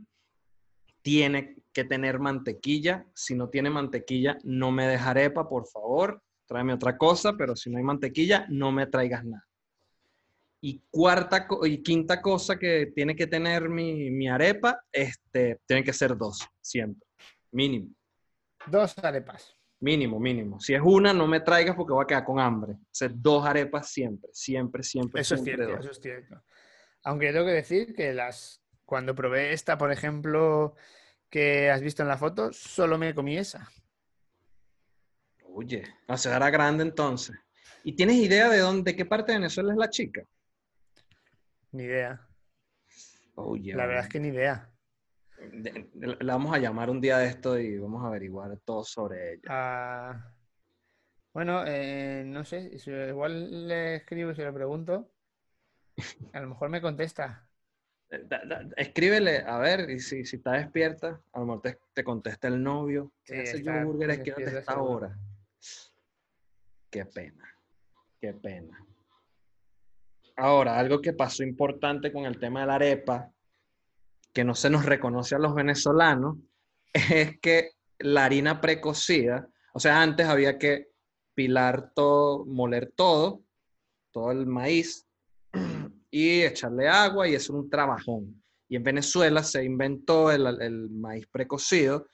tiene 1.01 1.55
que 1.73 1.83
tener 1.83 2.19
mantequilla. 2.19 3.07
Si 3.15 3.33
no 3.33 3.49
tiene 3.49 3.71
mantequilla, 3.71 4.37
no 4.43 4.71
me 4.71 4.87
deja 4.87 5.09
arepa, 5.09 5.49
por 5.49 5.65
favor. 5.67 6.21
Tráeme 6.45 6.73
otra 6.73 6.95
cosa, 6.95 7.33
pero 7.35 7.55
si 7.55 7.71
no 7.71 7.79
hay 7.79 7.83
mantequilla, 7.83 8.45
no 8.49 8.71
me 8.71 8.85
traigas 8.85 9.25
nada. 9.25 9.43
Y 10.61 10.83
cuarta 10.91 11.47
y 11.63 11.81
quinta 11.81 12.21
cosa 12.21 12.57
que 12.59 12.91
tiene 12.95 13.15
que 13.15 13.25
tener 13.25 13.67
mi, 13.67 14.11
mi 14.11 14.29
arepa, 14.29 14.79
este, 14.91 15.59
tienen 15.65 15.83
que 15.83 15.91
ser 15.91 16.15
dos, 16.15 16.47
siempre. 16.61 17.05
Mínimo, 17.51 17.89
Dos 18.67 18.95
arepas. 18.99 19.57
mínimo, 19.79 20.19
mínimo. 20.19 20.59
Si 20.59 20.73
es 20.75 20.81
una, 20.83 21.13
no 21.13 21.27
me 21.27 21.39
traigas 21.41 21.75
porque 21.75 21.93
voy 21.93 22.03
a 22.03 22.07
quedar 22.07 22.23
con 22.25 22.39
hambre. 22.39 22.73
O 22.73 22.87
sea, 22.91 23.09
dos 23.11 23.43
arepas 23.45 23.89
siempre, 23.89 24.29
siempre, 24.33 24.83
siempre. 24.83 25.21
Eso 25.21 25.33
es 25.35 25.43
cierto, 25.43 25.67
dos. 25.67 25.79
eso 25.79 25.91
es 25.91 25.99
cierto. 25.99 26.41
Aunque 27.03 27.33
tengo 27.33 27.45
que 27.45 27.51
decir 27.53 27.93
que 27.93 28.13
las 28.13 28.62
cuando 28.85 29.15
probé 29.15 29.53
esta, 29.53 29.77
por 29.77 29.91
ejemplo, 29.91 30.75
que 31.29 31.69
has 31.71 31.81
visto 31.81 32.01
en 32.03 32.09
la 32.09 32.17
foto, 32.17 32.51
solo 32.53 32.97
me 32.97 33.13
comí 33.15 33.37
esa. 33.37 33.69
Oye, 35.55 35.83
o 36.07 36.17
sea, 36.17 36.35
era 36.37 36.49
grande 36.49 36.83
entonces. 36.83 37.35
¿Y 37.83 37.95
tienes 37.95 38.15
idea 38.17 38.49
de 38.49 38.59
dónde, 38.59 38.91
de 38.91 38.97
qué 38.97 39.05
parte 39.05 39.31
de 39.31 39.39
Venezuela 39.39 39.71
es 39.73 39.77
la 39.77 39.89
chica? 39.89 40.23
Ni 41.71 41.83
idea. 41.83 42.27
Oye, 43.35 43.73
La 43.75 43.85
verdad 43.85 44.03
es 44.03 44.09
que 44.09 44.19
ni 44.19 44.29
idea. 44.29 44.69
de- 45.37 45.89
de- 45.93 46.17
la 46.23 46.33
vamos 46.33 46.53
a 46.55 46.59
llamar 46.59 46.89
un 46.89 47.01
día 47.01 47.17
de 47.17 47.27
esto 47.27 47.57
y 47.59 47.77
vamos 47.77 48.03
a 48.03 48.07
averiguar 48.07 48.55
todo 48.63 48.83
sobre 48.83 49.33
ella. 49.33 49.43
Ah, 49.49 50.33
bueno, 51.33 51.63
eh, 51.65 52.23
no 52.25 52.45
sé, 52.45 52.71
igual 53.09 53.67
le 53.67 53.95
escribo 53.95 54.31
y 54.31 54.35
se 54.35 54.45
lo 54.45 54.53
pregunto. 54.53 55.11
A 56.33 56.39
lo 56.39 56.47
mejor 56.49 56.69
me 56.69 56.81
contesta. 56.81 57.47
Eh, 58.13 58.25
da- 58.27 58.43
da- 58.45 58.69
escríbele, 58.77 59.39
a 59.39 59.57
ver, 59.57 59.89
y 59.89 59.99
si, 59.99 60.23
si 60.23 60.35
está 60.35 60.51
despierta, 60.51 61.19
a 61.31 61.39
lo 61.39 61.45
mejor 61.45 61.61
te, 61.63 61.79
te 61.93 62.03
contesta 62.03 62.47
el 62.47 62.61
novio. 62.61 63.11
Sí, 63.23 63.33
¿Qué 63.33 63.41
hace 63.41 63.57
está 63.57 63.73
Joe 63.73 63.85
Burger? 63.85 64.09
Es 64.11 64.17
que 64.17 64.23
despierta 64.25 64.59
esta 64.59 64.73
seguro. 64.73 64.91
hora. 64.91 65.19
Qué 66.91 67.05
pena, 67.05 67.43
qué 68.21 68.33
pena. 68.33 68.85
Ahora, 70.35 70.77
algo 70.77 71.01
que 71.01 71.13
pasó 71.13 71.43
importante 71.43 72.11
con 72.11 72.25
el 72.25 72.39
tema 72.39 72.61
de 72.61 72.67
la 72.67 72.75
arepa, 72.75 73.31
que 74.31 74.43
no 74.43 74.53
se 74.53 74.69
nos 74.69 74.85
reconoce 74.85 75.33
a 75.35 75.39
los 75.39 75.55
venezolanos, 75.55 76.37
es 76.93 77.39
que 77.39 77.71
la 77.97 78.25
harina 78.25 78.61
precocida, 78.61 79.47
o 79.73 79.79
sea, 79.79 80.01
antes 80.03 80.27
había 80.27 80.59
que 80.59 80.89
pilar 81.33 81.91
todo, 81.95 82.45
moler 82.45 82.91
todo, 82.95 83.41
todo 84.11 84.31
el 84.31 84.45
maíz 84.45 85.07
y 86.13 86.43
echarle 86.43 86.87
agua 86.87 87.27
y 87.27 87.33
es 87.33 87.49
un 87.49 87.67
trabajón. 87.71 88.39
Y 88.69 88.75
en 88.75 88.83
Venezuela 88.83 89.41
se 89.41 89.63
inventó 89.63 90.31
el, 90.31 90.45
el 90.61 90.91
maíz 90.91 91.25
precocido, 91.25 92.07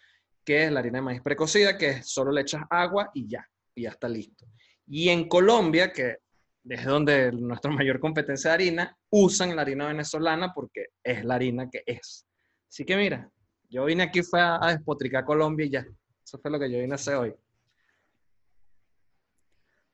que 0.46 0.64
es 0.64 0.72
la 0.72 0.80
harina 0.80 1.00
de 1.00 1.02
maíz 1.02 1.22
precocida, 1.22 1.78
que 1.78 2.02
solo 2.02 2.32
le 2.32 2.42
echas 2.42 2.64
agua 2.70 3.12
y 3.14 3.28
ya, 3.28 3.46
y 3.76 3.84
ya 3.84 3.90
está 3.90 4.08
listo. 4.08 4.46
Y 4.88 5.10
en 5.10 5.28
Colombia, 5.28 5.92
que 5.92 6.16
es 6.64 6.86
donde 6.86 7.34
nuestra 7.34 7.72
mayor 7.72 8.00
competencia 8.00 8.52
de 8.52 8.54
harina, 8.54 8.98
usan 9.10 9.54
la 9.54 9.64
harina 9.64 9.88
venezolana 9.88 10.54
porque 10.54 10.86
es 11.04 11.26
la 11.26 11.36
harina 11.36 11.70
que 11.70 11.84
es. 11.86 12.26
Así 12.70 12.86
que 12.86 12.96
mira, 12.96 13.30
yo 13.70 13.84
vine 13.84 14.04
aquí 14.04 14.24
fue 14.24 14.40
a, 14.40 14.60
a 14.62 14.72
despotricar 14.72 15.26
Colombia 15.26 15.66
y 15.66 15.72
ya. 15.72 15.86
Eso 16.24 16.40
fue 16.40 16.50
lo 16.50 16.58
que 16.58 16.72
yo 16.72 16.80
vine 16.80 16.94
a 16.94 16.96
hacer 16.96 17.16
hoy. 17.16 17.36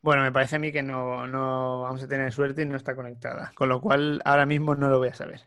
Bueno, 0.05 0.21
me 0.21 0.31
parece 0.31 0.57
a 0.57 0.59
mí 0.59 0.71
que 0.71 0.83
no, 0.83 1.25
no 1.25 1.81
vamos 1.81 2.03
a 2.03 2.07
tener 2.07 2.31
suerte 2.31 2.61
y 2.61 2.65
no 2.65 2.75
está 2.75 2.95
conectada. 2.95 3.51
Con 3.55 3.69
lo 3.69 3.81
cual, 3.81 4.21
ahora 4.23 4.45
mismo 4.45 4.75
no 4.75 4.87
lo 4.87 4.99
voy 4.99 5.07
a 5.07 5.15
saber. 5.15 5.41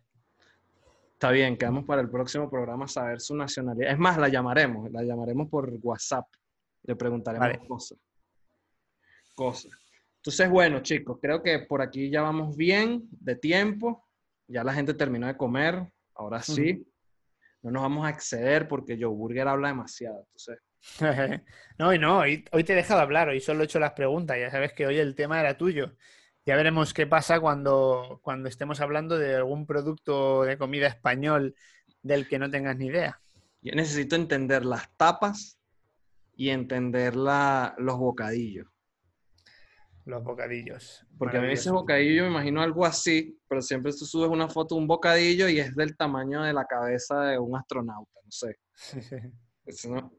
Está 1.12 1.30
bien, 1.30 1.56
quedamos 1.56 1.84
para 1.84 2.02
el 2.02 2.10
próximo 2.10 2.50
programa 2.50 2.88
saber 2.88 3.20
su 3.20 3.36
nacionalidad. 3.36 3.92
Es 3.92 3.98
más, 4.00 4.18
la 4.18 4.26
llamaremos, 4.26 4.90
la 4.90 5.04
llamaremos 5.04 5.48
por 5.48 5.72
WhatsApp. 5.80 6.26
Le 6.82 6.96
preguntaremos 6.96 7.46
Vale. 7.46 7.68
cosas. 7.68 7.98
Cosas. 9.36 9.70
Entonces, 10.16 10.50
bueno, 10.50 10.80
chicos, 10.80 11.20
creo 11.22 11.40
que 11.40 11.60
por 11.60 11.80
aquí 11.80 12.10
ya 12.10 12.22
vamos 12.22 12.56
bien 12.56 13.06
de 13.12 13.36
tiempo. 13.36 14.08
Ya 14.48 14.64
la 14.64 14.74
gente 14.74 14.92
terminó 14.92 15.28
de 15.28 15.36
comer. 15.36 15.88
Ahora 16.16 16.42
sí. 16.42 16.84
No 17.62 17.70
nos 17.70 17.82
vamos 17.82 18.04
a 18.04 18.10
exceder 18.10 18.66
porque 18.66 18.98
Joe 19.00 19.14
Burger 19.14 19.46
habla 19.46 19.68
demasiado. 19.68 20.18
Entonces, 20.18 20.58
No, 21.78 21.94
y 21.94 21.98
no, 21.98 22.18
hoy, 22.18 22.44
hoy 22.50 22.64
te 22.64 22.72
he 22.72 22.76
dejado 22.76 23.00
hablar, 23.00 23.28
hoy 23.28 23.40
solo 23.40 23.62
he 23.62 23.66
hecho 23.66 23.78
las 23.78 23.92
preguntas, 23.92 24.36
ya 24.38 24.50
sabes 24.50 24.72
que 24.72 24.84
hoy 24.86 24.98
el 24.98 25.14
tema 25.14 25.38
era 25.38 25.56
tuyo. 25.56 25.96
Ya 26.44 26.56
veremos 26.56 26.92
qué 26.92 27.06
pasa 27.06 27.38
cuando, 27.40 28.18
cuando 28.22 28.48
estemos 28.48 28.80
hablando 28.80 29.16
de 29.16 29.36
algún 29.36 29.64
producto 29.66 30.42
de 30.42 30.58
comida 30.58 30.88
español 30.88 31.54
del 32.02 32.26
que 32.26 32.38
no 32.38 32.50
tengas 32.50 32.76
ni 32.76 32.86
idea. 32.86 33.20
yo 33.60 33.74
necesito 33.74 34.16
entender 34.16 34.64
las 34.64 34.92
tapas 34.96 35.60
y 36.34 36.48
entender 36.50 37.14
la- 37.16 37.74
los 37.78 37.96
bocadillos. 37.98 38.66
Los 40.04 40.24
bocadillos. 40.24 41.04
Porque 41.18 41.36
a 41.36 41.40
mí 41.40 41.46
ese 41.52 41.68
Maravilloso. 41.70 41.74
bocadillo 41.74 42.14
yo 42.14 42.22
me 42.24 42.30
imagino 42.30 42.62
algo 42.62 42.86
así, 42.86 43.38
pero 43.46 43.60
siempre 43.60 43.92
tú 43.92 44.06
subes 44.06 44.30
una 44.30 44.48
foto 44.48 44.74
de 44.74 44.80
un 44.80 44.86
bocadillo 44.86 45.48
y 45.48 45.60
es 45.60 45.74
del 45.76 45.96
tamaño 45.96 46.42
de 46.42 46.52
la 46.54 46.64
cabeza 46.64 47.20
de 47.22 47.38
un 47.38 47.54
astronauta, 47.56 48.10
no 48.24 48.30
sé. 48.30 48.58
Es 49.66 49.84
una, 49.84 49.98
es 49.98 50.14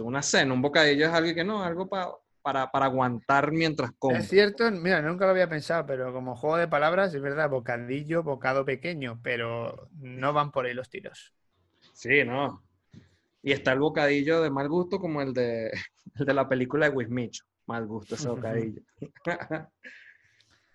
una 0.00 0.22
cena, 0.22 0.52
un 0.54 0.62
bocadillo 0.62 1.06
es 1.06 1.12
algo 1.12 1.34
que 1.34 1.44
no, 1.44 1.62
algo 1.62 1.88
pa- 1.88 2.14
para, 2.42 2.70
para 2.70 2.86
aguantar 2.86 3.52
mientras 3.52 3.90
comes. 3.98 4.24
Es 4.24 4.28
cierto, 4.30 4.70
mira, 4.70 5.02
nunca 5.02 5.24
lo 5.24 5.32
había 5.32 5.48
pensado, 5.48 5.84
pero 5.86 6.12
como 6.12 6.36
juego 6.36 6.56
de 6.56 6.68
palabras, 6.68 7.12
es 7.14 7.20
verdad, 7.20 7.50
bocadillo, 7.50 8.22
bocado 8.22 8.64
pequeño, 8.64 9.20
pero 9.22 9.88
no 9.98 10.32
van 10.32 10.50
por 10.50 10.66
ahí 10.66 10.74
los 10.74 10.88
tiros. 10.88 11.34
Sí, 11.92 12.24
¿no? 12.24 12.62
Y 13.42 13.52
está 13.52 13.72
el 13.72 13.80
bocadillo 13.80 14.42
de 14.42 14.50
mal 14.50 14.68
gusto 14.68 14.98
como 14.98 15.20
el 15.22 15.32
de, 15.32 15.70
el 16.14 16.26
de 16.26 16.34
la 16.34 16.48
película 16.48 16.88
de 16.88 16.96
Wismicho. 16.96 17.44
Mal 17.66 17.86
gusto 17.86 18.14
ese 18.14 18.28
bocadillo. 18.28 18.82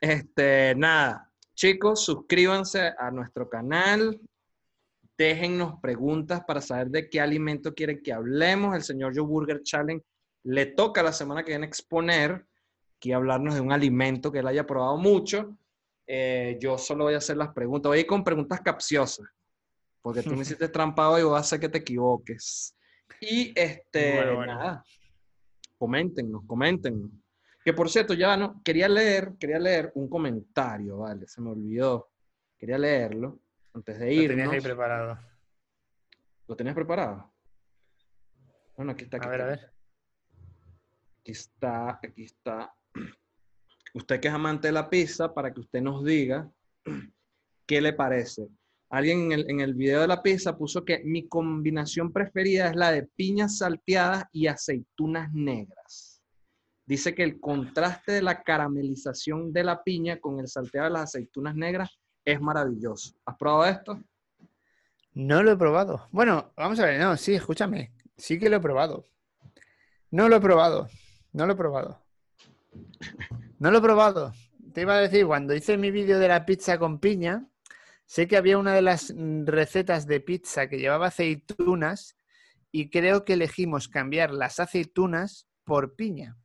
este, 0.01 0.75
nada. 0.75 1.29
Chicos, 1.55 2.03
suscríbanse 2.03 2.93
a 2.97 3.11
nuestro 3.11 3.47
canal. 3.49 4.19
Déjennos 5.17 5.79
preguntas 5.81 6.43
para 6.45 6.61
saber 6.61 6.89
de 6.89 7.09
qué 7.09 7.21
alimento 7.21 7.73
quieren 7.73 8.01
que 8.01 8.13
hablemos. 8.13 8.75
El 8.75 8.83
señor 8.83 9.13
Joe 9.15 9.25
Burger 9.25 9.61
Challenge 9.61 10.03
le 10.43 10.65
toca 10.67 11.03
la 11.03 11.13
semana 11.13 11.43
que 11.43 11.51
viene 11.51 11.67
exponer, 11.67 12.45
que 12.99 13.13
hablarnos 13.13 13.53
de 13.53 13.61
un 13.61 13.71
alimento 13.71 14.31
que 14.31 14.39
él 14.39 14.47
haya 14.47 14.65
probado 14.65 14.97
mucho. 14.97 15.57
Eh, 16.07 16.57
yo 16.59 16.77
solo 16.77 17.05
voy 17.05 17.13
a 17.13 17.17
hacer 17.17 17.37
las 17.37 17.53
preguntas. 17.53 17.89
Voy 17.89 17.99
a 17.99 18.01
ir 18.01 18.07
con 18.07 18.23
preguntas 18.23 18.61
capciosas 18.61 19.27
porque 20.03 20.21
tú 20.21 20.31
me 20.31 20.41
hiciste 20.41 20.67
trampa 20.69 21.09
hoy 21.09 21.21
y 21.21 21.23
voy 21.23 21.37
a 21.37 21.39
hacer 21.39 21.59
que 21.59 21.69
te 21.69 21.79
equivoques. 21.79 22.75
Y 23.19 23.53
este, 23.55 24.15
Bueno, 24.17 24.35
bueno. 24.35 24.53
nada, 24.53 24.85
coméntenos, 25.77 26.43
coméntenos. 26.45 27.09
Que 27.63 27.73
por 27.73 27.89
cierto, 27.89 28.13
ya 28.13 28.35
no, 28.35 28.61
quería 28.61 28.89
leer, 28.89 29.35
quería 29.39 29.57
leer 29.57 29.91
un 29.95 30.09
comentario, 30.09 30.97
vale, 30.97 31.27
se 31.27 31.41
me 31.41 31.51
olvidó. 31.51 32.09
Quería 32.57 32.77
leerlo 32.77 33.39
antes 33.73 33.99
de 33.99 34.15
Lo 34.15 34.27
tenías 34.27 34.49
ahí 34.49 34.61
preparado. 34.61 35.19
¿Lo 36.47 36.55
tenías 36.55 36.75
preparado? 36.75 37.33
Bueno, 38.75 38.91
aquí 38.91 39.05
está. 39.05 39.17
Aquí 39.17 39.27
A 39.27 39.29
ver, 39.29 39.41
a 39.41 39.45
ver. 39.45 39.73
Aquí 41.19 41.31
está, 41.31 41.99
aquí 42.01 42.23
está. 42.23 42.73
Usted 43.93 44.19
que 44.19 44.27
es 44.27 44.33
amante 44.33 44.67
de 44.67 44.73
la 44.73 44.89
pizza, 44.89 45.33
para 45.33 45.53
que 45.53 45.61
usted 45.61 45.81
nos 45.81 46.03
diga 46.03 46.49
qué 47.65 47.81
le 47.81 47.93
parece. 47.93 48.47
Alguien 48.89 49.31
en 49.31 49.31
el, 49.31 49.49
en 49.49 49.59
el 49.61 49.73
video 49.73 50.01
de 50.01 50.07
la 50.07 50.21
pizza 50.21 50.55
puso 50.55 50.85
que 50.85 51.03
mi 51.03 51.27
combinación 51.27 52.11
preferida 52.11 52.69
es 52.69 52.75
la 52.75 52.91
de 52.91 53.03
piñas 53.03 53.57
salteadas 53.57 54.25
y 54.31 54.47
aceitunas 54.47 55.33
negras. 55.33 56.21
Dice 56.85 57.15
que 57.15 57.23
el 57.23 57.39
contraste 57.39 58.11
de 58.11 58.21
la 58.21 58.43
caramelización 58.43 59.53
de 59.53 59.63
la 59.63 59.83
piña 59.83 60.19
con 60.19 60.39
el 60.39 60.47
salteado 60.47 60.89
de 60.89 60.93
las 60.93 61.03
aceitunas 61.03 61.55
negras 61.55 61.89
es 62.25 62.39
maravilloso. 62.41 63.15
¿Has 63.25 63.35
probado 63.37 63.65
esto? 63.65 63.99
No 65.13 65.43
lo 65.43 65.51
he 65.51 65.57
probado. 65.57 66.07
Bueno, 66.11 66.51
vamos 66.55 66.79
a 66.79 66.85
ver, 66.85 66.99
no, 66.99 67.15
sí, 67.17 67.35
escúchame. 67.35 67.93
Sí 68.17 68.39
que 68.39 68.49
lo 68.49 68.57
he 68.57 68.59
probado. 68.59 69.05
No 70.11 70.27
lo 70.29 70.35
he 70.37 70.39
probado. 70.39 70.87
No 71.31 71.45
lo 71.45 71.53
he 71.53 71.55
probado. 71.55 71.99
No 73.59 73.71
lo 73.71 73.77
he 73.77 73.81
probado. 73.81 74.33
Te 74.73 74.81
iba 74.81 74.95
a 74.95 74.99
decir, 75.01 75.25
cuando 75.25 75.53
hice 75.53 75.77
mi 75.77 75.91
vídeo 75.91 76.17
de 76.19 76.27
la 76.27 76.45
pizza 76.45 76.79
con 76.79 76.99
piña, 76.99 77.45
sé 78.05 78.27
que 78.27 78.37
había 78.37 78.57
una 78.57 78.73
de 78.73 78.81
las 78.81 79.13
recetas 79.45 80.07
de 80.07 80.19
pizza 80.19 80.67
que 80.67 80.79
llevaba 80.79 81.07
aceitunas 81.07 82.15
y 82.71 82.89
creo 82.89 83.23
que 83.23 83.33
elegimos 83.33 83.87
cambiar 83.87 84.31
las 84.31 84.59
aceitunas 84.59 85.47
por 85.63 85.95
piña. 85.95 86.37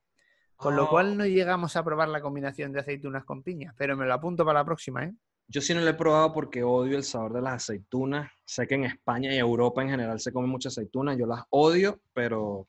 Con 0.56 0.76
lo 0.76 0.84
Oh. 0.84 0.90
cual 0.90 1.16
no 1.16 1.24
llegamos 1.24 1.76
a 1.76 1.84
probar 1.84 2.08
la 2.08 2.20
combinación 2.20 2.72
de 2.72 2.80
aceitunas 2.80 3.24
con 3.24 3.42
piña, 3.42 3.74
pero 3.78 3.96
me 3.96 4.06
lo 4.06 4.12
apunto 4.12 4.44
para 4.44 4.58
la 4.60 4.64
próxima, 4.64 5.04
¿eh? 5.04 5.14
Yo 5.48 5.62
sí 5.62 5.72
no 5.72 5.80
lo 5.80 5.88
he 5.88 5.94
probado 5.94 6.32
porque 6.34 6.62
odio 6.62 6.96
el 6.96 7.04
sabor 7.04 7.32
de 7.32 7.40
las 7.40 7.54
aceitunas. 7.54 8.30
Sé 8.44 8.66
que 8.66 8.74
en 8.74 8.84
España 8.84 9.34
y 9.34 9.38
Europa 9.38 9.82
en 9.82 9.88
general 9.88 10.20
se 10.20 10.30
come 10.32 10.46
mucha 10.46 10.68
aceituna. 10.68 11.14
Yo 11.14 11.26
las 11.26 11.42
odio, 11.48 12.00
pero 12.12 12.68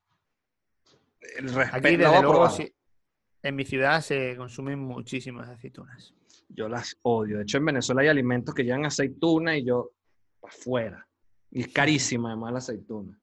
el 1.38 1.50
Aquí, 1.50 1.58
respeto 1.58 1.82
desde 1.84 1.98
la 1.98 2.10
voy 2.10 2.18
a 2.18 2.22
luego, 2.22 2.50
sí, 2.50 2.74
en 3.44 3.56
mi 3.56 3.66
ciudad 3.66 4.02
se 4.02 4.36
consumen 4.38 4.80
muchísimas 4.80 5.50
aceitunas. 5.50 6.14
Yo 6.48 6.70
las 6.70 6.98
odio. 7.02 7.38
De 7.38 7.44
hecho, 7.44 7.58
en 7.58 7.66
Venezuela 7.66 8.02
hay 8.02 8.08
alimentos 8.08 8.56
que 8.56 8.64
llevan 8.64 8.86
aceituna 8.86 9.58
y 9.58 9.66
yo 9.66 9.92
para 10.40 10.54
afuera. 10.54 11.08
Y 11.52 11.62
es 11.62 11.68
carísima 11.70 12.30
además 12.30 12.54
la 12.54 12.60
aceituna. 12.60 13.20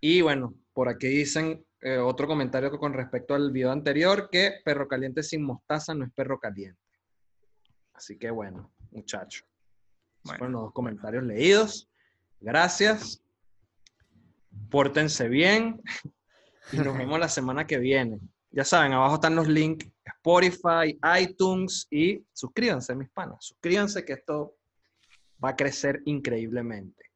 Y 0.00 0.20
bueno, 0.20 0.54
por 0.72 0.88
aquí 0.88 1.08
dicen 1.08 1.64
eh, 1.80 1.98
otro 1.98 2.26
comentario 2.26 2.70
con 2.78 2.92
respecto 2.92 3.34
al 3.34 3.50
video 3.50 3.70
anterior 3.70 4.28
que 4.30 4.60
perro 4.64 4.88
caliente 4.88 5.22
sin 5.22 5.42
mostaza 5.42 5.94
no 5.94 6.04
es 6.04 6.12
perro 6.12 6.38
caliente. 6.38 6.80
Así 8.00 8.16
que 8.16 8.30
bueno, 8.30 8.72
muchachos. 8.92 9.44
Bueno, 10.24 10.38
fueron 10.38 10.52
los 10.52 10.62
dos 10.62 10.72
comentarios 10.72 11.22
leídos. 11.22 11.86
Gracias. 12.40 13.22
Pórtense 14.70 15.28
bien 15.28 15.82
y 16.72 16.78
nos 16.78 16.96
vemos 16.96 17.20
la 17.20 17.28
semana 17.28 17.66
que 17.66 17.76
viene. 17.76 18.18
Ya 18.52 18.64
saben, 18.64 18.94
abajo 18.94 19.16
están 19.16 19.36
los 19.36 19.48
links 19.48 19.86
Spotify, 20.06 20.98
iTunes 21.20 21.86
y 21.90 22.24
suscríbanse, 22.32 22.94
mis 22.94 23.10
panas. 23.10 23.36
Suscríbanse 23.44 24.02
que 24.02 24.14
esto 24.14 24.56
va 25.44 25.50
a 25.50 25.56
crecer 25.56 26.00
increíblemente. 26.06 27.09